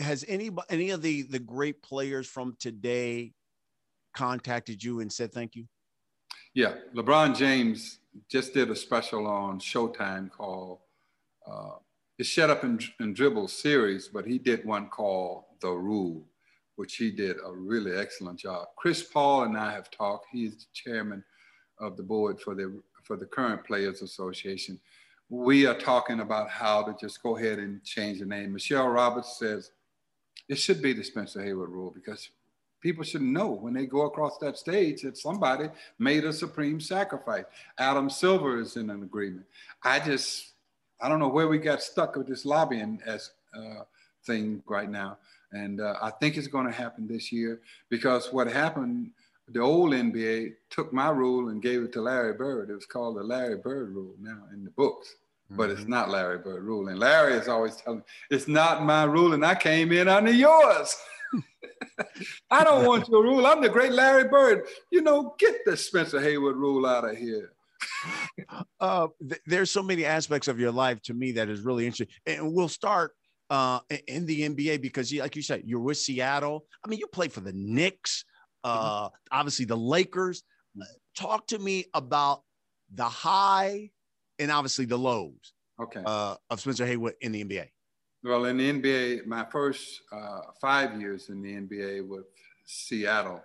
[0.02, 3.34] has any any of the the great players from today
[4.16, 5.66] contacted you and said thank you?
[6.54, 8.00] Yeah, LeBron James
[8.30, 10.80] just did a special on Showtime called
[11.50, 11.76] uh,
[12.18, 16.24] it's Shut Up and, and Dribble series, but he did one called The Rule,
[16.76, 18.68] which he did a really excellent job.
[18.76, 20.28] Chris Paul and I have talked.
[20.32, 21.24] He's the chairman
[21.80, 24.80] of the board for the for the current Players Association.
[25.30, 28.54] We are talking about how to just go ahead and change the name.
[28.54, 29.72] Michelle Roberts says
[30.48, 32.30] it should be the Spencer Haywood rule because
[32.82, 37.46] people should know when they go across that stage that somebody made a supreme sacrifice.
[37.78, 39.46] Adam Silver is in an agreement.
[39.84, 40.51] I just
[41.02, 43.84] I don't know where we got stuck with this lobbying as uh,
[44.26, 45.18] thing right now.
[45.52, 49.12] And uh, I think it's going to happen this year because what happened,
[49.50, 52.70] the old NBA took my rule and gave it to Larry Bird.
[52.70, 55.16] It was called the Larry Bird rule now in the books.
[55.50, 55.92] but it's mm-hmm.
[55.92, 56.88] not Larry Bird rule.
[56.88, 60.96] And Larry is always telling, it's not my rule and I came in under yours.
[62.52, 63.46] I don't want your rule.
[63.46, 64.66] I'm the great Larry Bird.
[64.92, 67.52] You know, get the Spencer Haywood rule out of here.
[68.80, 72.16] uh, th- there's so many aspects of your life to me that is really interesting.
[72.26, 73.14] And we'll start
[73.50, 76.66] uh, in the NBA because, like you said, you're with Seattle.
[76.84, 78.24] I mean, you play for the Knicks,
[78.64, 79.16] uh, mm-hmm.
[79.32, 80.44] obviously the Lakers.
[81.16, 82.42] Talk to me about
[82.94, 83.90] the high
[84.40, 86.02] and obviously the lows okay.
[86.06, 87.68] uh, of Spencer Haywood in the NBA.
[88.24, 92.26] Well, in the NBA, my first uh, five years in the NBA with
[92.66, 93.42] Seattle,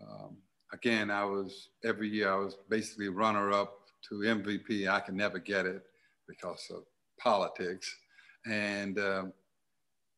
[0.00, 0.36] um,
[0.74, 4.88] again, I was every year I was basically runner up to MVP.
[4.88, 5.82] I can never get it
[6.28, 6.82] because of
[7.18, 7.96] politics,
[8.44, 9.32] and um,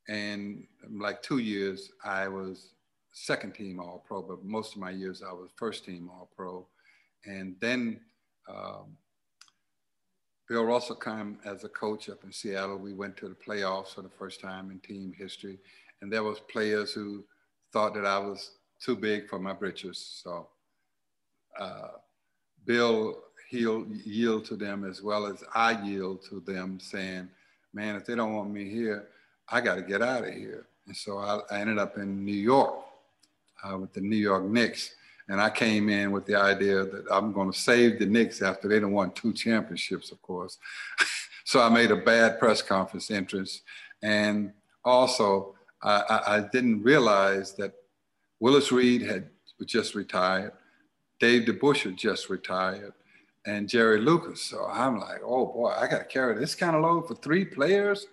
[0.09, 2.71] and like two years I was
[3.13, 6.67] second team All Pro, but most of my years I was first team All Pro,
[7.25, 8.01] and then.
[8.49, 8.97] Um,
[10.49, 12.79] Bill Russell came as a coach up in Seattle.
[12.79, 15.59] We went to the playoffs for the first time in team history,
[16.01, 17.25] and there was players who
[17.73, 18.53] thought that I was
[18.83, 20.23] too big for my britches.
[20.23, 20.49] So
[21.59, 21.89] uh,
[22.65, 23.19] Bill
[23.49, 27.29] he'll yield to them as well as I yield to them, saying,
[27.73, 29.09] "Man, if they don't want me here,
[29.49, 32.33] I got to get out of here." And so I, I ended up in New
[32.33, 32.75] York
[33.63, 34.95] uh, with the New York Knicks
[35.29, 38.69] and I came in with the idea that I'm going to save the Knicks after
[38.69, 40.59] they don't won two championships, of course.
[41.45, 43.63] so I made a bad press conference entrance.
[44.03, 44.53] And
[44.85, 47.73] also, I, I, didn't realize that
[48.41, 49.29] Willis Reed had
[49.65, 50.53] just retired,
[51.21, 52.93] Dave DeBusschere had just retired,
[53.47, 54.43] and Jerry Lucas.
[54.43, 57.45] So I'm like, oh boy, I got to carry this kind of load for three
[57.45, 58.07] players.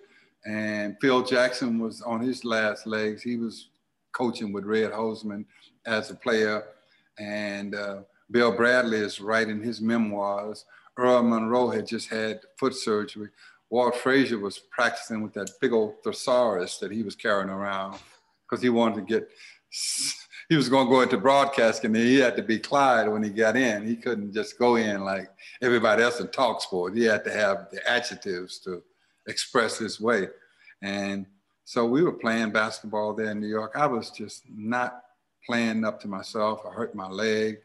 [0.46, 3.22] And Phil Jackson was on his last legs.
[3.22, 3.70] He was
[4.12, 5.46] coaching with Red Holzman
[5.86, 6.64] as a player
[7.20, 8.02] and uh,
[8.32, 10.66] Bill Bradley is writing his memoirs.
[10.98, 13.30] Earl Monroe had just had foot surgery.
[13.70, 17.98] Walt Frazier was practicing with that big old thesaurus that he was carrying around
[18.48, 19.30] because he wanted to get,
[20.50, 23.30] he was going to go into broadcasting and he had to be Clyde when he
[23.30, 23.86] got in.
[23.86, 25.30] He couldn't just go in like
[25.62, 26.96] everybody else and talk sport.
[26.96, 28.84] He had to have the adjectives to
[29.28, 30.28] express his way.
[30.82, 31.26] And
[31.64, 33.74] so we were playing basketball there in New York.
[33.76, 35.02] I was just not
[35.46, 36.62] playing up to myself.
[36.70, 37.58] I hurt my leg,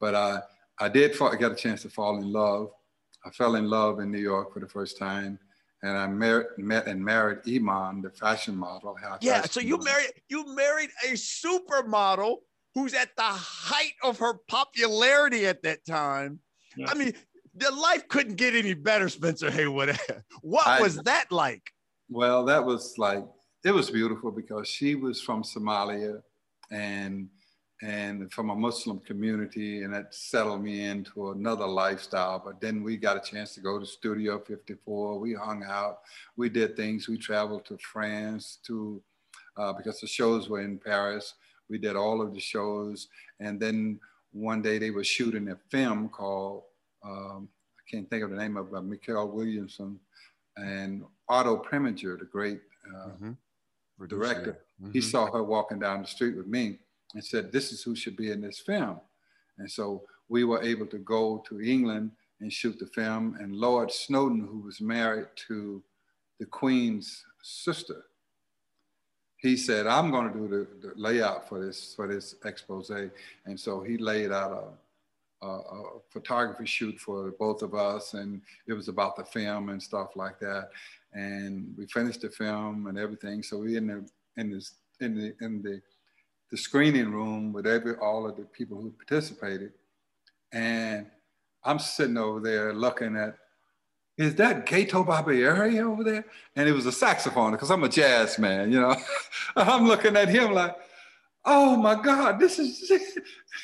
[0.00, 0.40] but I,
[0.78, 2.70] I did fall, I got a chance to fall in love.
[3.24, 5.38] I fell in love in New York for the first time.
[5.82, 8.96] And I met, met and married Iman, the fashion model.
[9.20, 12.38] Yeah, so you married you married a supermodel
[12.74, 16.40] who's at the height of her popularity at that time.
[16.76, 16.86] Yeah.
[16.88, 17.12] I mean,
[17.54, 19.98] the life couldn't get any better, Spencer Haywood.
[20.42, 21.62] what I, was that like?
[22.08, 23.24] Well, that was like
[23.64, 26.22] it was beautiful because she was from Somalia
[26.70, 27.28] and
[27.82, 32.42] and from a Muslim community, and that settled me into another lifestyle.
[32.44, 35.18] But then we got a chance to go to Studio 54.
[35.18, 36.00] We hung out,
[36.36, 37.08] we did things.
[37.08, 39.02] We traveled to France to
[39.56, 41.34] uh, because the shows were in Paris.
[41.68, 43.08] We did all of the shows,
[43.40, 44.00] and then
[44.32, 46.62] one day they were shooting a film called
[47.04, 47.48] um,
[47.78, 50.00] I can't think of the name of it, Michael Williamson
[50.56, 53.32] and Otto Preminger, the great uh, mm-hmm
[54.04, 54.92] director, mm-hmm.
[54.92, 56.78] he saw her walking down the street with me
[57.14, 59.00] and said, This is who should be in this film.
[59.58, 63.36] And so we were able to go to England and shoot the film.
[63.40, 65.82] And Lord Snowdon, who was married to
[66.38, 68.04] the Queen's sister,
[69.38, 72.90] he said, I'm going to do the, the layout for this, for this expose.
[72.90, 74.74] And so he laid out
[75.42, 78.14] a, a, photography shoot for both of us.
[78.14, 80.70] And it was about the film and stuff like that
[81.16, 83.42] and we finished the film and everything.
[83.42, 84.60] So we in the in
[85.00, 85.80] in the in the
[86.50, 89.72] the screening room with every all of the people who participated,
[90.52, 91.06] and
[91.64, 93.36] I'm sitting over there looking at.
[94.18, 96.24] Is that Gato Barbieri over there?
[96.54, 98.96] And it was a saxophone because I'm a jazz man, you know.
[99.56, 100.74] I'm looking at him like,
[101.44, 102.90] oh my God, this is.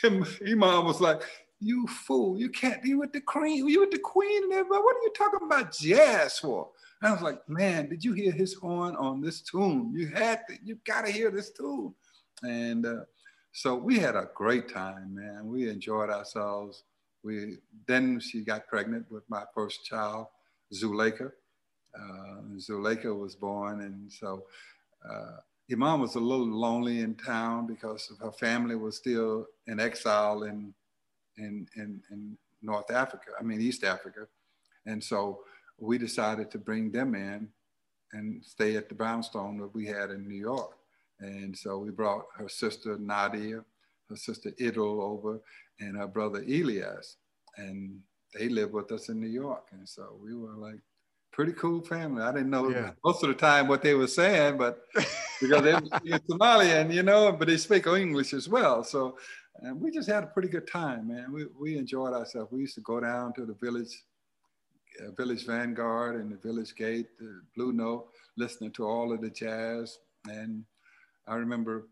[0.04, 1.22] Iman was like,
[1.62, 4.82] you fool, you can't be with the queen, you with the queen and everybody.
[4.82, 6.68] What are you talking about jazz for?
[7.00, 9.92] And I was like, man, did you hear his horn on this tune?
[9.94, 11.94] You had to, you gotta hear this tune.
[12.43, 13.05] And uh,
[13.53, 15.47] so we had a great time, man.
[15.47, 16.84] We enjoyed ourselves.
[17.22, 20.26] We then she got pregnant with my first child,
[20.74, 21.30] Zuleika.
[21.97, 24.45] Uh, Zuleika was born, and so
[25.09, 25.36] uh,
[25.70, 30.74] Iman was a little lonely in town because her family was still in exile in,
[31.38, 34.26] in, in, in North Africa, I mean, East Africa.
[34.86, 35.40] And so
[35.78, 37.49] we decided to bring them in
[38.12, 40.76] and stay at the brownstone that we had in New York.
[41.22, 43.64] And so we brought her sister Nadia,
[44.08, 45.40] her sister Idil over,
[45.80, 47.16] and her brother Elias.
[47.56, 48.00] And
[48.34, 49.68] they lived with us in New York.
[49.72, 50.80] And so we were like,
[51.32, 52.22] pretty cool family.
[52.22, 52.90] I didn't know Yeah.
[53.04, 54.84] most of the time what they were saying, but
[55.40, 58.84] because they were Somalian, you know, but they speak English as well.
[58.84, 59.16] So
[59.60, 61.32] and we just had a pretty good time, man.
[61.32, 62.50] We, we enjoyed ourselves.
[62.50, 64.02] We used to go down to the village,
[65.00, 69.30] uh, village vanguard and the village gate, the Blue Note, listening to all of the
[69.30, 69.98] jazz.
[70.28, 70.64] And
[71.26, 71.88] I remember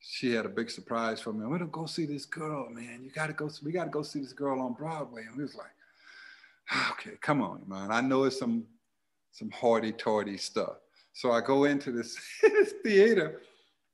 [0.00, 1.46] she had a big surprise for me.
[1.46, 3.00] We're gonna go see this girl, man.
[3.02, 3.50] You gotta go.
[3.64, 5.22] We gotta go see this girl on Broadway.
[5.26, 5.72] And we was like,
[6.92, 7.90] okay, come on, man.
[7.90, 8.64] I know it's some
[9.32, 10.76] some hoity-toity stuff.
[11.12, 13.40] So I go into this, this theater,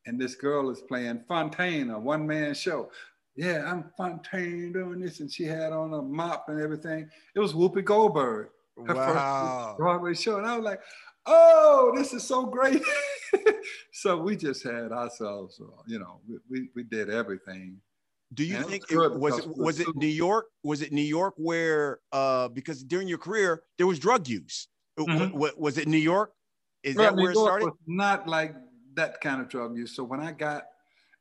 [0.07, 2.91] and this girl is playing Fontaine, a one-man show.
[3.37, 7.09] Yeah, I'm Fontaine doing this, and she had on a mop and everything.
[7.35, 8.49] It was Whoopi Goldberg,
[8.87, 9.67] her Wow.
[9.67, 10.81] first Broadway show, and I was like,
[11.27, 12.83] "Oh, this is so great!"
[13.93, 17.81] so we just had ourselves, uh, you know, we, we, did everything.
[18.35, 20.47] Do you And it think was it, was it was it New York?
[20.63, 24.69] Was it New York where uh because during your career there was drug use?
[24.99, 25.33] Uh, wa- Mhm.
[25.33, 26.33] wa- was it New York?
[26.83, 27.65] Is Well, that New where it York started?
[27.67, 28.55] was not like
[28.95, 29.97] that kind of drug use.
[29.97, 30.67] So when I got,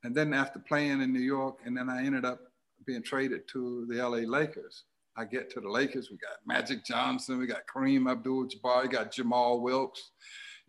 [0.04, 2.40] and then after playing in New York, and then I ended up
[2.86, 4.86] being traded to the LA Lakers.
[5.18, 9.12] I get to the Lakers, we got Magic Johnson, we got Kareem Abdul-Jabbar, we got
[9.12, 10.12] Jamal Wilkes,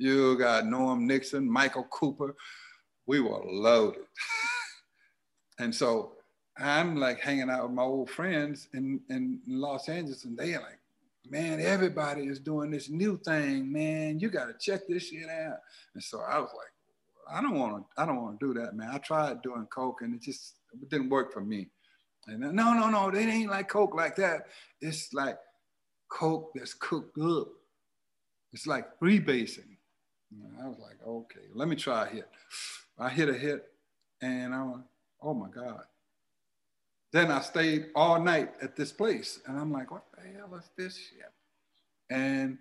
[0.00, 2.34] you got Norm Nixon, Michael Cooper.
[3.06, 4.02] We were loaded.
[5.58, 6.12] and so
[6.58, 10.62] I'm like hanging out with my old friends in, in Los Angeles, and they are
[10.62, 10.78] like,
[11.28, 14.18] man, everybody is doing this new thing, man.
[14.18, 15.58] You got to check this shit out.
[15.94, 16.72] And so I was like,
[17.30, 18.90] I don't want to, I don't want to do that, man.
[18.90, 21.68] I tried doing coke, and it just it didn't work for me.
[22.26, 24.46] And then, no, no, no, it ain't like coke like that.
[24.80, 25.36] It's like
[26.10, 27.48] coke that's cooked up.
[28.52, 29.69] It's like freebasing.
[30.30, 32.28] And I was like, okay, let me try a hit.
[32.98, 33.66] I hit a hit,
[34.20, 34.82] and I went,
[35.22, 35.82] oh my god.
[37.12, 40.70] Then I stayed all night at this place, and I'm like, what the hell is
[40.76, 41.32] this shit?
[42.10, 42.58] And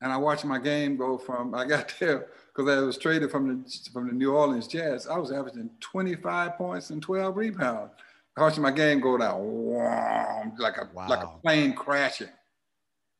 [0.00, 3.48] and I watched my game go from I got there because I was traded from
[3.48, 5.06] the from the New Orleans Jazz.
[5.06, 7.92] I was averaging 25 points and 12 rebounds.
[8.36, 12.28] I watched my game go down, wow, like a like a plane crashing.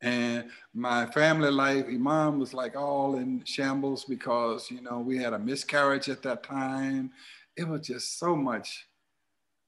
[0.02, 5.32] And my family life, Iman was like all in shambles because you know we had
[5.32, 7.12] a miscarriage at that time.
[7.56, 8.86] It was just so much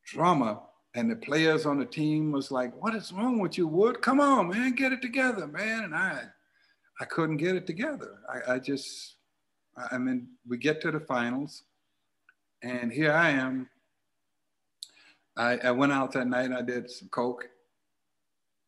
[0.05, 0.62] drama.
[0.97, 4.03] And the players on the team was like, "What is wrong with you, Wood?
[4.03, 6.24] Come on, man, get it together, man." And I,
[7.01, 8.18] I couldn't get it together.
[8.28, 9.16] I, I just,
[9.91, 11.62] I mean, we get to the finals,
[12.62, 13.68] and here I am.
[15.37, 16.47] I, I went out that night.
[16.47, 17.49] and I did some coke,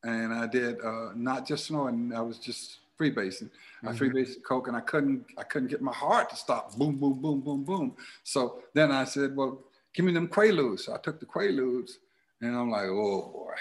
[0.05, 2.12] and I did uh, not just snorting.
[2.14, 3.51] I was just freebasing.
[3.84, 5.24] I freebased coke, and I couldn't.
[5.38, 6.74] I couldn't get my heart to stop.
[6.76, 7.97] Boom, boom, boom, boom, boom.
[8.24, 11.92] So then I said, "Well, give me them Quaaludes." So I took the Quaaludes,
[12.40, 13.55] and I'm like, "Oh boy."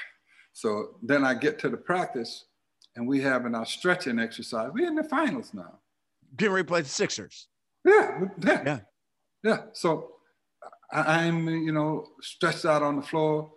[0.54, 2.46] So then I get to the practice,
[2.96, 4.72] and we having our stretching exercise.
[4.74, 5.80] We're in the finals now.
[6.38, 7.48] Getting ready to play the Sixers.
[7.86, 8.80] Yeah, yeah, Yeah.
[9.44, 9.58] yeah.
[9.74, 10.14] So
[10.92, 13.52] I, I'm, you know, stretched out on the floor,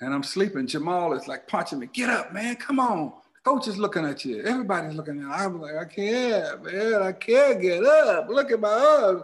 [0.00, 0.66] and I'm sleeping.
[0.66, 1.88] Jamal is like punching me.
[1.92, 2.56] Get up, man!
[2.56, 3.12] Come on.
[3.44, 4.42] Coach is looking at you.
[4.42, 5.26] Everybody's looking at.
[5.26, 5.32] You.
[5.32, 7.02] I'm like, I can't, man.
[7.02, 8.28] I can't get up.
[8.28, 9.22] Look at my arms.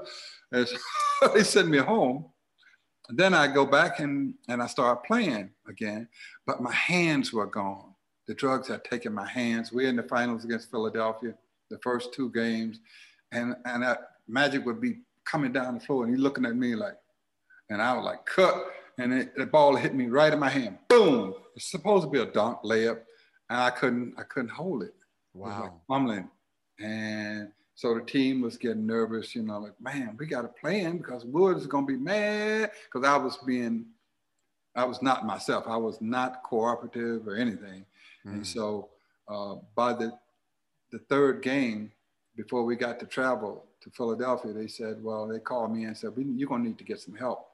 [0.53, 2.27] And so they send me home.
[3.09, 6.07] And then I go back and, and I start playing again,
[6.47, 7.95] but my hands were gone.
[8.29, 9.73] The drugs had taken my hands.
[9.73, 11.35] We're in the finals against Philadelphia,
[11.71, 12.79] the first two games,
[13.33, 16.75] and and that Magic would be coming down the floor and he's looking at me
[16.75, 16.97] like,
[17.69, 18.55] and I was like, cut,
[19.01, 20.79] and it, the ball hit me right in my hand.
[20.89, 21.35] Boom!
[21.57, 23.01] It's supposed to be a dunk layup,
[23.49, 24.95] and I couldn't I couldn't hold it.
[25.35, 25.81] Was like Wow.
[25.89, 26.29] fumbling.
[26.81, 30.99] And so the team was getting nervous, you know, like, man, we got to plan
[30.99, 33.87] because Woods is going to be mad because I was being,
[34.75, 35.65] I was not myself.
[35.67, 37.85] I was not cooperative or anything.
[38.25, 38.89] And so
[39.29, 40.13] uh, by the,
[40.93, 41.93] the third game,
[42.37, 46.11] before we got to travel to Philadelphia, they said, well, they called me and said,
[46.17, 47.47] we, you're going to need to get some help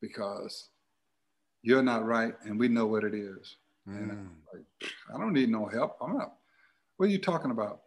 [0.00, 0.68] because
[1.62, 3.56] you're not right and we know what it is.
[3.86, 4.54] And I'm mm.
[4.54, 5.96] like, I don't need no help.
[6.00, 6.34] I'm not.
[6.96, 7.80] What are you talking about?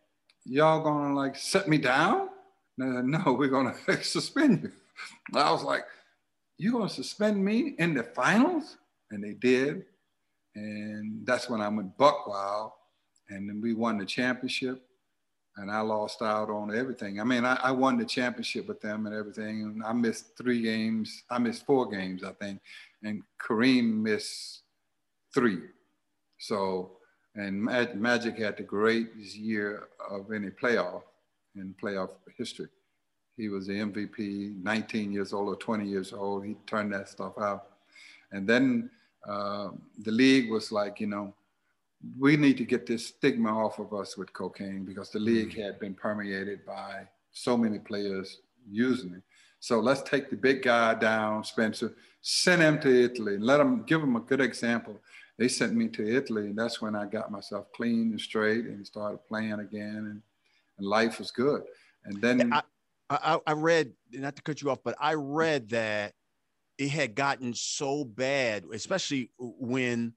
[0.46, 2.30] Y'all gonna like set me down?
[2.78, 4.72] No, no, we're gonna suspend you.
[5.40, 5.84] I was like,
[6.58, 8.78] you gonna suspend me in the finals?
[9.12, 9.86] And they did.
[10.56, 12.72] And that's when I went buck wild.
[13.30, 14.82] And then we won the championship.
[15.58, 17.20] And I lost out on everything.
[17.20, 19.64] I mean, I, I won the championship with them and everything.
[19.64, 21.24] And I missed three games.
[21.30, 22.62] I missed four games, I think.
[23.04, 24.62] And Kareem missed
[25.34, 25.62] three.
[26.38, 26.92] So,
[27.36, 31.04] and Mag- Magic had the greatest year of any playoff
[31.56, 32.68] in playoff history.
[33.38, 36.46] He was the MVP, 19 years old or 20 years old.
[36.46, 37.68] He turned that stuff out.
[38.32, 38.90] And then
[39.28, 39.70] uh,
[40.04, 41.34] the league was like, you know,
[42.20, 45.64] we need to get this stigma off of us with cocaine because the league mm.
[45.64, 48.40] had been permeated by so many players
[48.70, 49.22] using it.
[49.62, 54.02] So let's take the big guy down, Spencer, send him to Italy, let him give
[54.02, 55.00] him a good example.
[55.38, 58.86] They sent me to Italy, and that's when I got myself clean and straight and
[58.86, 60.22] started playing again, and,
[60.80, 61.62] and life was good.
[62.06, 62.64] And then I,
[63.12, 66.14] I, I read, not to cut you off, but I read that
[66.80, 70.14] it had gotten so bad, especially when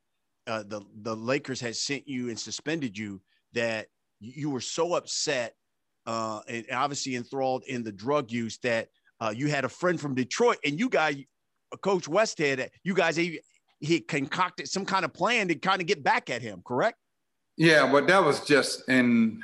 [0.47, 3.21] uh, the the Lakers had sent you and suspended you,
[3.53, 3.89] that
[4.21, 5.55] you were so upset
[6.07, 8.89] uh, and obviously enthralled in the drug use that
[9.21, 11.17] uh, you had a friend from Detroit, and you guys,
[11.83, 13.41] Coach Westhead, you guys he,
[13.81, 16.99] he concocted some kind of plan to kind of get back at him, correct?
[17.57, 19.43] Yeah, but that was just in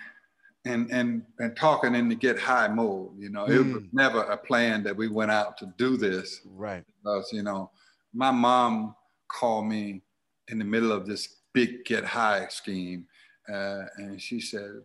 [0.64, 3.11] and and and talking in the get high mode.
[3.18, 3.55] You know, mm.
[3.55, 3.89] it was mm.
[3.93, 6.41] never a plan that we went out to do this.
[6.45, 6.85] Right.
[7.03, 7.71] Because you know,
[8.12, 8.95] my mom
[9.29, 10.03] called me
[10.49, 13.07] in the middle of this big get high scheme,
[13.49, 14.83] uh, and she said,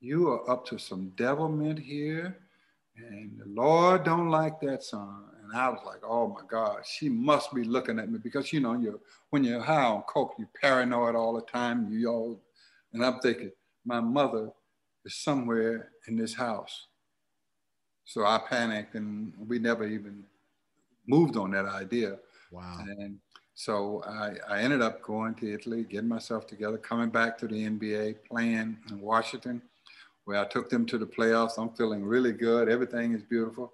[0.00, 2.38] "You are up to some devilment here."
[2.96, 5.24] And the Lord don't like that son.
[5.42, 8.60] And I was like, oh my God, she must be looking at me because you
[8.60, 11.88] know, you're when you're high on coke, you're paranoid all the time.
[11.90, 12.40] You all,
[12.92, 13.50] and I'm thinking,
[13.84, 14.50] my mother
[15.04, 16.86] is somewhere in this house.
[18.04, 20.24] So I panicked and we never even
[21.06, 22.18] moved on that idea.
[22.50, 22.84] Wow.
[22.98, 23.18] And
[23.54, 27.68] so I, I ended up going to Italy, getting myself together, coming back to the
[27.68, 29.62] NBA, playing in Washington
[30.24, 31.58] where I took them to the playoffs.
[31.58, 32.68] I'm feeling really good.
[32.68, 33.72] Everything is beautiful.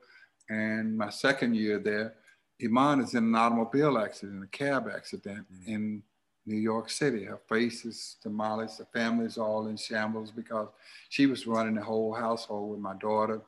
[0.49, 2.15] And my second year there,
[2.63, 5.73] Iman is in an automobile accident, a cab accident mm-hmm.
[5.73, 6.03] in
[6.47, 7.25] New York City.
[7.25, 8.79] Her face is demolished.
[8.79, 10.69] The family's all in shambles because
[11.09, 13.41] she was running the whole household with my daughter,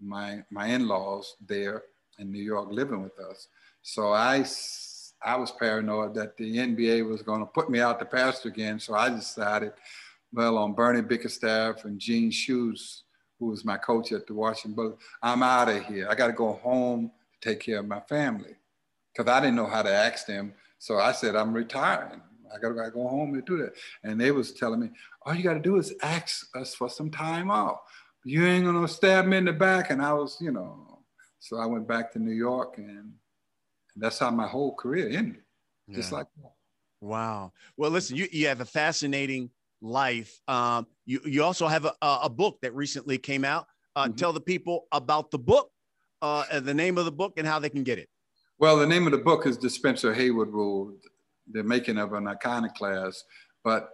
[0.00, 1.82] my my in-laws there
[2.18, 3.48] in New York living with us.
[3.82, 4.44] So I
[5.24, 8.78] I was paranoid that the NBA was going to put me out the pasture again.
[8.78, 9.72] So I decided
[10.34, 12.74] well on Bernie Bickerstaff and Gene Shue,
[13.38, 15.02] who was my coach at the Washington Bullets.
[15.22, 16.08] I'm out of here.
[16.10, 17.10] I got to go home
[17.40, 18.56] to take care of my family
[19.12, 20.52] because I didn't know how to ask them.
[20.78, 22.20] So I said, I'm retiring.
[22.54, 23.72] I got to go home and do that.
[24.02, 24.90] And they was telling me,
[25.24, 27.78] all you got to do is ask us for some time off.
[28.24, 29.90] You ain't going to stab me in the back.
[29.90, 31.00] And I was, you know,
[31.40, 33.12] so I went back to New York and, and
[33.96, 35.42] that's how my whole career ended.
[35.88, 35.96] Yeah.
[35.96, 36.52] Just like that.
[37.00, 37.52] Wow.
[37.76, 39.50] Well, listen, you, you have a fascinating
[39.84, 40.40] life.
[40.48, 43.66] Um, you, you also have a, a book that recently came out.
[43.94, 44.14] Uh, mm-hmm.
[44.14, 45.70] Tell the people about the book,
[46.22, 48.08] uh, the name of the book, and how they can get it.
[48.58, 50.94] Well, the name of the book is the Spencer Haywood Rule,
[51.50, 53.24] the making of an iconoclast.
[53.62, 53.90] But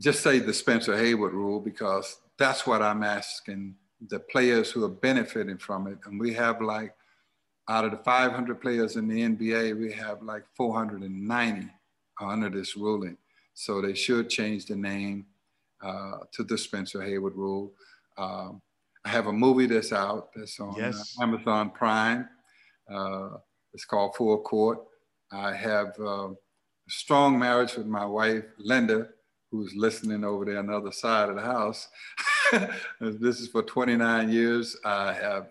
[0.00, 3.76] just say the Spencer Haywood Rule because that's what I'm asking
[4.08, 5.98] the players who are benefiting from it.
[6.04, 6.94] And we have like,
[7.68, 11.70] out of the 500 players in the NBA, we have like 490
[12.20, 13.16] under this ruling.
[13.54, 15.26] So they should change the name
[15.82, 17.72] uh, to the Spencer Haywood Rule.
[18.18, 18.60] Um,
[19.04, 21.16] I have a movie that's out that's on uh, yes.
[21.18, 22.28] uh, Amazon Prime.
[22.92, 23.30] Uh,
[23.72, 24.78] it's called Full Court.
[25.30, 26.34] I have uh, a
[26.88, 29.08] strong marriage with my wife, Linda,
[29.50, 31.88] who's listening over there on the other side of the house.
[33.00, 34.76] this is for 29 years.
[34.84, 35.48] I have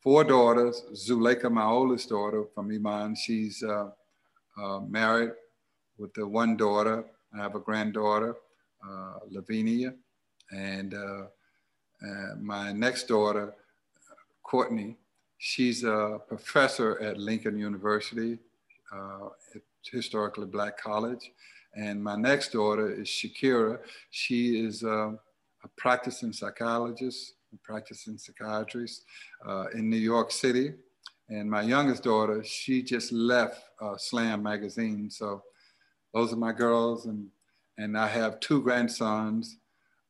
[0.00, 0.82] four daughters.
[0.94, 3.90] Zuleika, my oldest daughter from Iman, she's uh,
[4.88, 5.32] married
[5.98, 7.04] with the one daughter.
[7.36, 8.36] I have a granddaughter,
[8.86, 9.94] uh, Lavinia,
[10.50, 11.24] and uh,
[12.06, 13.54] uh, my next daughter,
[14.42, 14.96] Courtney.
[15.38, 18.38] She's a professor at Lincoln University,
[18.94, 19.28] uh,
[19.90, 21.32] historically black college.
[21.74, 23.78] And my next daughter is Shakira.
[24.10, 29.04] She is uh, a practicing psychologist, a practicing psychiatrist
[29.46, 30.74] uh, in New York City.
[31.28, 35.10] And my youngest daughter, she just left uh, Slam magazine.
[35.10, 35.42] So
[36.14, 37.28] those are my girls, and
[37.76, 39.58] and I have two grandsons,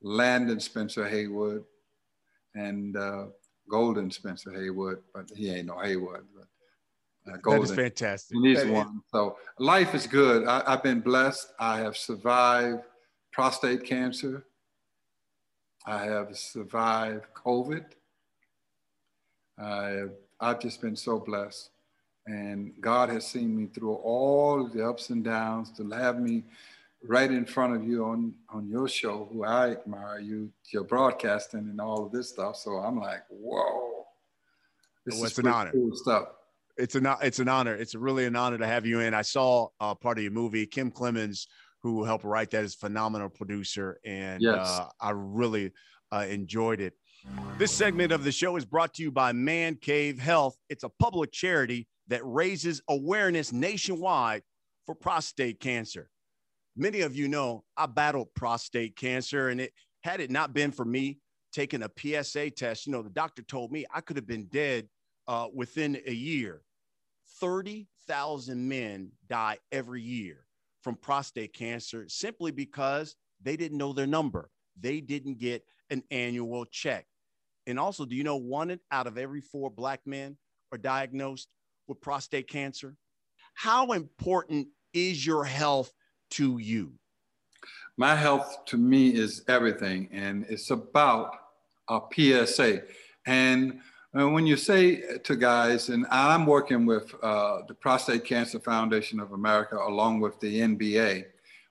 [0.03, 1.65] Landon Spencer Haywood,
[2.55, 3.25] and uh,
[3.69, 6.25] Golden Spencer Haywood, but he ain't no Haywood.
[6.37, 8.39] But, uh, Golden, that is fantastic.
[8.43, 9.01] He's one.
[9.11, 10.47] So life is good.
[10.47, 11.53] I, I've been blessed.
[11.59, 12.83] I have survived
[13.33, 14.45] prostate cancer.
[15.87, 17.85] I have survived COVID.
[19.59, 20.05] I,
[20.41, 21.71] I've just been so blessed.
[22.27, 26.45] And God has seen me through all the ups and downs to have me
[27.07, 31.61] right in front of you on, on your show, who I admire you, your broadcasting
[31.61, 32.57] and all of this stuff.
[32.57, 34.07] So I'm like, whoa,
[35.05, 35.73] this well, is an honor.
[35.73, 36.29] cool stuff.
[36.77, 37.75] It's an, it's an honor.
[37.75, 39.15] It's really an honor to have you in.
[39.15, 41.47] I saw uh, part of your movie, Kim Clemens,
[41.83, 44.01] who helped write that, is phenomenal producer.
[44.05, 44.67] And yes.
[44.67, 45.73] uh, I really
[46.11, 46.95] uh, enjoyed it.
[47.59, 50.57] This segment of the show is brought to you by Man Cave Health.
[50.69, 54.43] It's a public charity that raises awareness nationwide
[54.87, 56.11] for prostate cancer.
[56.77, 59.73] many of you know I battled prostate cancer, and it
[60.03, 61.19] had it not been for me
[61.53, 64.89] taking a PSA test, you know, the doctor told me I could have been dead
[65.29, 66.63] uh, within a year.
[67.41, 70.47] 30,000 men die every year
[70.83, 74.51] from prostate cancer simply because they didn't know their number.
[74.79, 77.07] They didn't get an annual check.
[77.67, 80.37] And also, do you know one out of every four Black men
[80.73, 81.49] are diagnosed
[81.87, 82.97] with prostate cancer?
[83.55, 85.93] How important is your health
[86.31, 86.93] to you?
[87.97, 91.37] My health to me is everything, and it's about
[91.89, 92.83] a PSA.
[93.27, 93.81] And
[94.19, 99.21] uh, when you say to guys, and I'm working with uh, the Prostate Cancer Foundation
[99.21, 101.25] of America along with the NBA,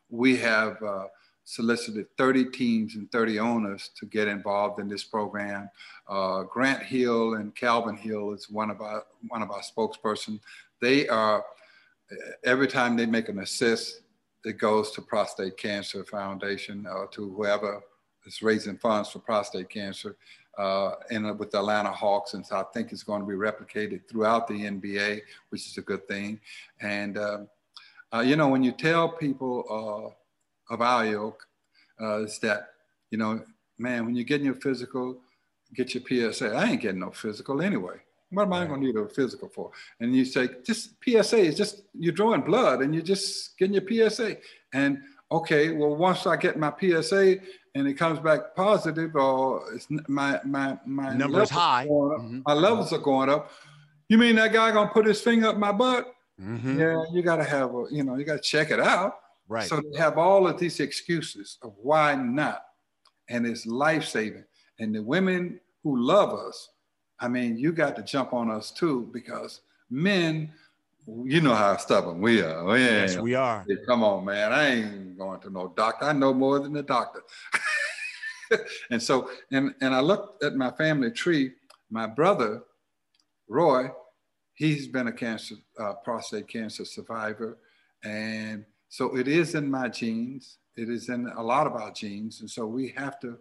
[0.10, 1.06] we have uh,
[1.45, 5.70] solicited 30 teams and 30 owners to get involved in this program.
[6.07, 10.40] Uh, Grant Hill and Calvin Hill is one of our one of our spokesperson.
[10.82, 11.44] They are
[12.44, 14.02] every time they make an assist,
[14.45, 17.82] it goes to Prostate Cancer Foundation or to whoever
[18.26, 20.15] is raising funds for prostate cancer.
[20.57, 24.07] Uh, and with the Atlanta Hawks, and so I think it's going to be replicated
[24.07, 26.40] throughout the NBA, which is a good thing.
[26.80, 27.40] And uh,
[28.14, 30.14] uh, you know, when you tell people uh,
[30.69, 31.45] of our ilk,
[32.02, 32.69] uh, is that
[33.11, 33.44] you know,
[33.77, 35.19] man, when you're getting your physical,
[35.76, 36.56] get your PSA.
[36.56, 37.98] I ain't getting no physical anyway.
[38.31, 39.72] What am I going to need a physical for?
[39.99, 44.10] And you say, just PSA is just, you're drawing blood and you're just getting your
[44.10, 44.38] PSA.
[44.73, 44.98] And
[45.31, 47.38] okay, well, once I get my PSA
[47.76, 52.40] and it comes back positive or it's my, my, my numbers high, mm-hmm.
[52.45, 53.52] my levels are going up.
[54.10, 56.11] You mean that guy going to put his finger up my butt?
[56.41, 56.80] Mm-hmm.
[56.80, 59.19] Yeah, you got to have a, you know, you got to check it out.
[59.54, 59.70] Right.
[59.70, 62.64] So they have all of these excuses of why not.
[63.30, 64.46] And it's life saving.
[64.80, 66.70] And the women who love us,
[67.20, 69.62] I mean, you got to jump on us too, because
[69.92, 70.52] men,
[71.06, 72.66] you know how stubborn we are.
[72.66, 73.64] We yes, we are.
[73.86, 74.52] Come on, man.
[74.52, 76.06] I ain't going to no doctor.
[76.06, 77.22] I know more than the doctor.
[78.90, 81.52] and so, and, and I looked at my family tree.
[81.92, 82.64] My brother,
[83.48, 83.92] Roy,
[84.56, 87.60] he's been a cancer, uh, prostate cancer survivor.
[88.04, 90.60] And so it is in my genes.
[90.78, 92.41] It is in a lot of our genes.
[92.41, 93.40] And so we have to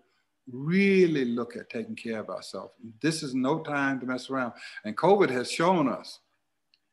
[0.50, 2.72] really look at taking care of ourselves.
[3.02, 4.54] This is no time to mess around.
[4.86, 6.20] And COVID has shown us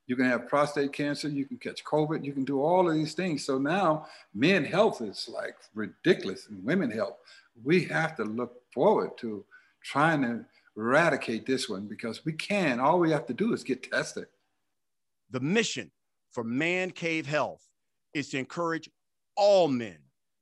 [0.08, 3.14] you can have prostate cancer, you can catch COVID, you can do all of these
[3.14, 3.46] things.
[3.46, 7.16] So now men health is like ridiculous and women health.
[7.64, 9.46] We have to look forward to
[9.86, 10.44] trying to
[10.76, 12.82] eradicate this one because we can.
[12.82, 14.26] All we have to do is get tested.
[15.32, 15.92] The mission
[16.30, 17.69] for Man Cave Health
[18.14, 18.90] is to encourage
[19.36, 19.98] all men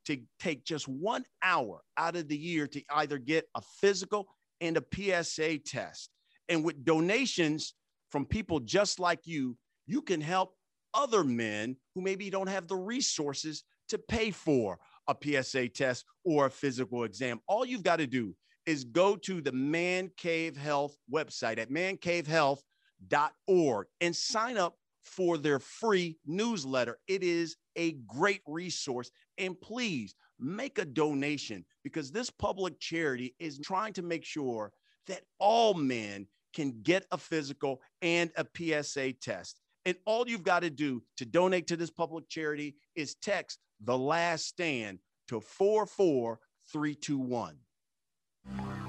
[0.06, 4.28] to take just one hour out of the year to either get a physical
[4.62, 6.10] and a PSA test.
[6.50, 7.74] And with donations
[8.10, 10.56] from people just like you, you can help
[10.94, 16.48] other men who maybe don't have the resources to pay for a PSA test or
[16.48, 17.40] a physical exam.
[17.48, 18.36] All you've got to do
[18.66, 24.76] is go to the Man Cave Health website at mancavehealth.org and sign up
[25.08, 26.98] for their free newsletter.
[27.08, 29.12] It is a great resource.
[29.38, 34.72] And please make a donation because this public charity is trying to make sure
[35.08, 39.60] that all men can get a physical and a PSA test.
[39.86, 43.98] And all you've got to do to donate to this public charity is text the
[43.98, 47.56] last stand to 44321.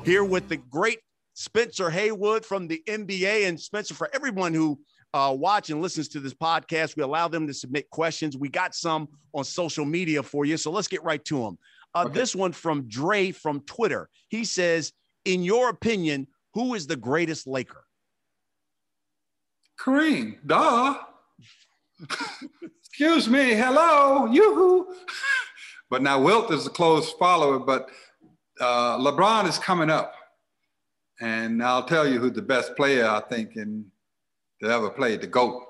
[0.04, 0.98] Here with the great
[1.38, 3.46] Spencer Haywood from the NBA.
[3.46, 4.80] And Spencer, for everyone who
[5.14, 6.96] uh, watch and listens to this podcast.
[6.96, 8.36] We allow them to submit questions.
[8.36, 10.56] We got some on social media for you.
[10.56, 11.58] So let's get right to them.
[11.94, 12.14] Uh, okay.
[12.18, 14.08] This one from Dre from Twitter.
[14.28, 14.92] He says,
[15.24, 17.84] In your opinion, who is the greatest Laker?
[19.80, 20.98] Kareem, duh.
[22.80, 24.94] Excuse me, hello, yoo-hoo.
[25.90, 27.88] but now Wilt is a close follower, but
[28.60, 30.14] uh, LeBron is coming up.
[31.20, 33.86] And I'll tell you who the best player I think in
[34.60, 35.62] that ever played the GOAT.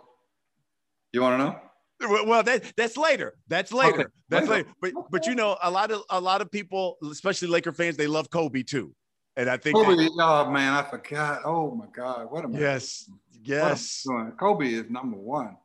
[1.13, 2.25] You want to know?
[2.27, 3.35] Well, that that's later.
[3.49, 4.01] That's later.
[4.01, 4.05] Okay.
[4.29, 4.69] That's later.
[4.81, 8.07] But but you know, a lot of a lot of people, especially Laker fans, they
[8.07, 8.95] love Kobe too.
[9.37, 9.97] And I think Kobe.
[9.97, 11.43] That, oh man, I forgot.
[11.45, 12.61] Oh my God, what am I?
[12.61, 13.11] Yes,
[13.43, 14.07] yes.
[14.39, 15.57] Kobe is number one.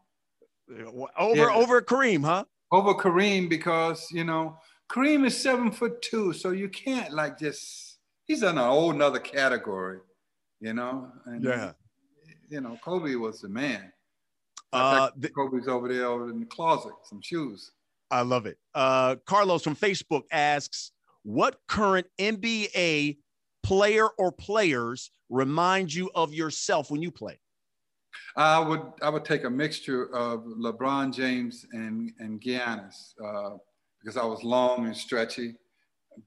[1.18, 1.54] Over yeah.
[1.54, 2.46] over Kareem, huh?
[2.72, 4.58] Over Kareem because you know
[4.90, 8.00] Kareem is seven foot two, so you can't like just.
[8.26, 10.00] He's in a whole nother category,
[10.62, 11.12] you know.
[11.26, 11.74] And, yeah
[12.54, 13.92] you know, Kobe was the man.
[14.72, 17.72] Uh, the, Kobe's over there over in the closet, some shoes.
[18.12, 18.58] I love it.
[18.76, 20.92] Uh, Carlos from Facebook asks,
[21.24, 23.18] "What current NBA
[23.64, 27.40] player or players remind you of yourself when you play?"
[28.38, 33.58] I would I would take a mixture of LeBron James and and Giannis uh,
[34.00, 35.56] because I was long and stretchy,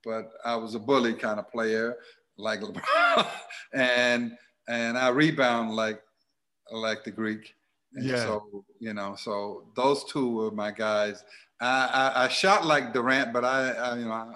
[0.05, 1.99] but I was a bully kind of player
[2.37, 3.29] like LeBron,
[3.75, 4.33] and
[4.69, 6.01] and I rebound like
[6.71, 7.55] like the Greek.
[7.95, 8.25] And yeah.
[8.25, 11.25] So you know, so those two were my guys.
[11.61, 14.35] I I, I shot like Durant, but I, I you know, I,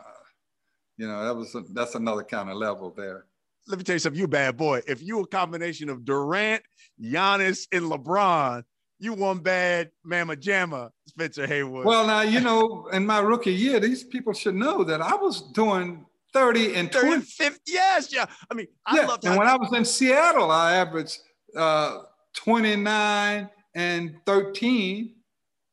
[0.97, 3.27] you know that was a, that's another kind of level there.
[3.67, 4.19] Let me tell you something.
[4.21, 4.83] You bad boy.
[4.87, 6.63] If you a combination of Durant,
[7.01, 8.63] Giannis, and LeBron,
[8.99, 11.85] you one bad mama jamma, Spencer Haywood.
[11.85, 15.43] Well, now you know, in my rookie year, these people should know that I was
[15.53, 17.23] doing 30 and 30 20.
[17.23, 17.61] 50.
[17.67, 18.27] Yes, yeah.
[18.51, 19.07] I mean, I yeah.
[19.07, 21.19] love And when I was in Seattle, I averaged
[21.57, 22.03] uh,
[22.35, 25.15] 29 and 13.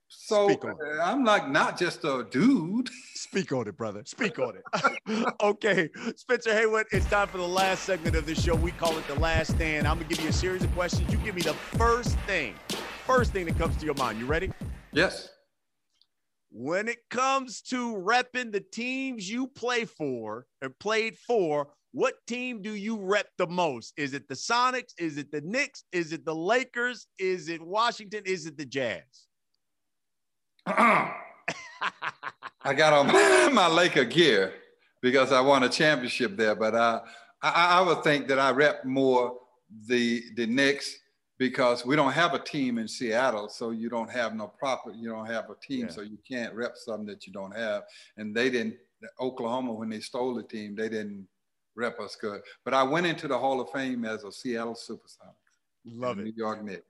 [0.09, 0.77] So Speak on it.
[0.99, 2.89] uh, I'm like not just a dude.
[3.13, 4.03] Speak on it, brother.
[4.05, 5.33] Speak on it.
[5.41, 8.55] okay, Spencer Haywood, it's time for the last segment of this show.
[8.55, 9.87] We call it the last stand.
[9.87, 11.11] I'm gonna give you a series of questions.
[11.11, 12.55] You give me the first thing,
[13.05, 14.19] first thing that comes to your mind.
[14.19, 14.51] You ready?
[14.93, 15.29] Yes.
[16.49, 21.67] When it comes to repping the teams you play for and played for,
[21.97, 23.91] what team do you rep the most?
[23.97, 24.93] Is it the Sonics?
[24.99, 25.83] Is it the Knicks?
[25.91, 27.07] Is it the Lakers?
[27.17, 28.21] Is it Washington?
[28.23, 29.01] Is it the Jazz?
[30.67, 31.15] I
[32.75, 34.53] got on my, my Laker gear
[35.01, 37.01] because I won a championship there, but uh,
[37.41, 39.39] I, I would think that I rep more
[39.87, 40.99] the the Knicks
[41.39, 45.09] because we don't have a team in Seattle, so you don't have no proper, you
[45.09, 45.91] don't have a team, Yeah.
[45.91, 47.85] so you can't rep something that you don't have.
[48.17, 48.75] And they didn't,
[49.19, 51.27] Oklahoma, when they stole the team, they didn't
[51.77, 52.41] rep us good.
[52.65, 55.35] But I went into the Hall of Fame as a Seattle Supersonics,
[55.85, 56.23] Love it.
[56.25, 56.33] New.
[56.35, 56.81] York Knicks.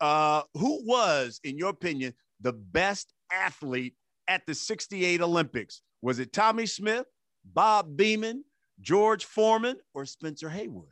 [0.00, 3.94] Uh, who was, in your opinion, the best athlete
[4.28, 5.80] at the 68 Olympics?
[6.02, 7.06] Was it Tommie Smith,
[7.54, 8.40] Bob Beamon,
[8.80, 10.88] George Foreman, or Spencer Haywood?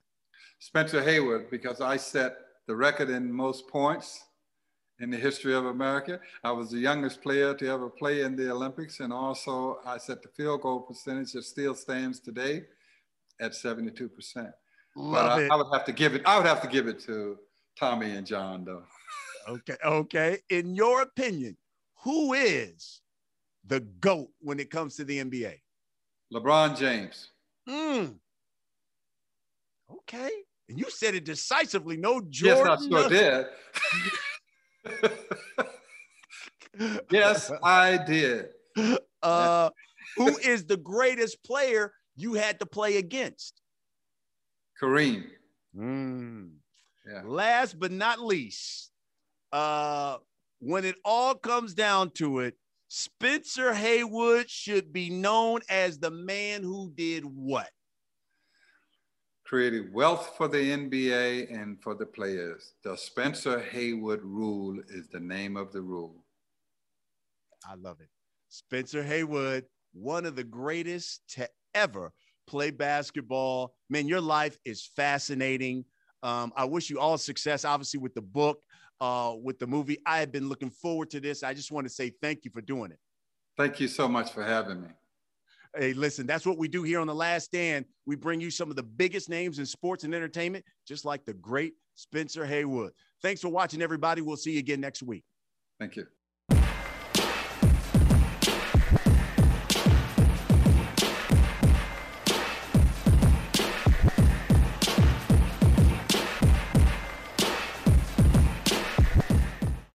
[0.61, 2.37] Spencer Haywood, because I set
[2.67, 4.25] the record in most points
[5.01, 6.19] in the history of America.
[6.43, 10.23] I was the youngest player to ever play in the Olympics, and also I set
[10.23, 12.65] the field goal percentage that still stands today
[13.41, 14.11] at 72%.
[14.97, 15.47] but I.
[15.47, 17.39] I would have to give it, I would have to give it to
[17.79, 18.85] Tommie and John, though.
[19.49, 19.77] Okay.
[19.85, 20.39] Okay.
[20.51, 21.57] In your opinion,
[22.03, 23.01] who is
[23.67, 25.61] the GOAT when it comes to the NBA?
[26.33, 27.31] LeBron James.
[27.69, 28.07] Hmm.
[29.91, 30.31] Okay.
[30.69, 31.97] And you said it decisively.
[31.97, 32.89] No Jordan.
[32.91, 33.47] Yes, I sure did.
[37.11, 38.49] yes, I did.
[39.23, 39.71] Uh,
[40.17, 43.61] who is the greatest player you had to play against?
[44.81, 45.25] Kareem.
[45.77, 46.53] Mm.
[47.07, 47.23] Yeah.
[47.25, 48.91] Last but not least,
[49.53, 50.19] uh,
[50.61, 52.55] when it all comes down to it,
[52.89, 57.69] Spencer Haywood should be known as the man who did what?
[59.45, 62.73] created wealth for the NBA and for the players.
[62.83, 66.25] The Spencer Haywood rule is the name of the rule.
[67.69, 68.09] I love it.
[68.49, 72.13] Spencer Haywood, one of the greatest to ever
[72.47, 73.75] play basketball.
[73.91, 75.85] Man, your life is fascinating.
[76.23, 78.61] Um, I wish you all success, obviously, with the book,
[79.01, 79.99] uh, with the movie.
[80.07, 81.43] I have been looking forward to this.
[81.43, 82.99] I just want to say thank you for doing it.
[83.57, 84.89] Thank you so much for having me.
[85.77, 87.85] Hey, listen, that's what we do here on The Last Stand.
[88.07, 91.35] We bring you some of the biggest names in sports and entertainment, just like the
[91.35, 92.93] great Spencer Haywood.
[93.23, 94.21] Thanks for watching, everybody.
[94.21, 95.25] We'll see you again next week.
[95.81, 96.07] Thank you.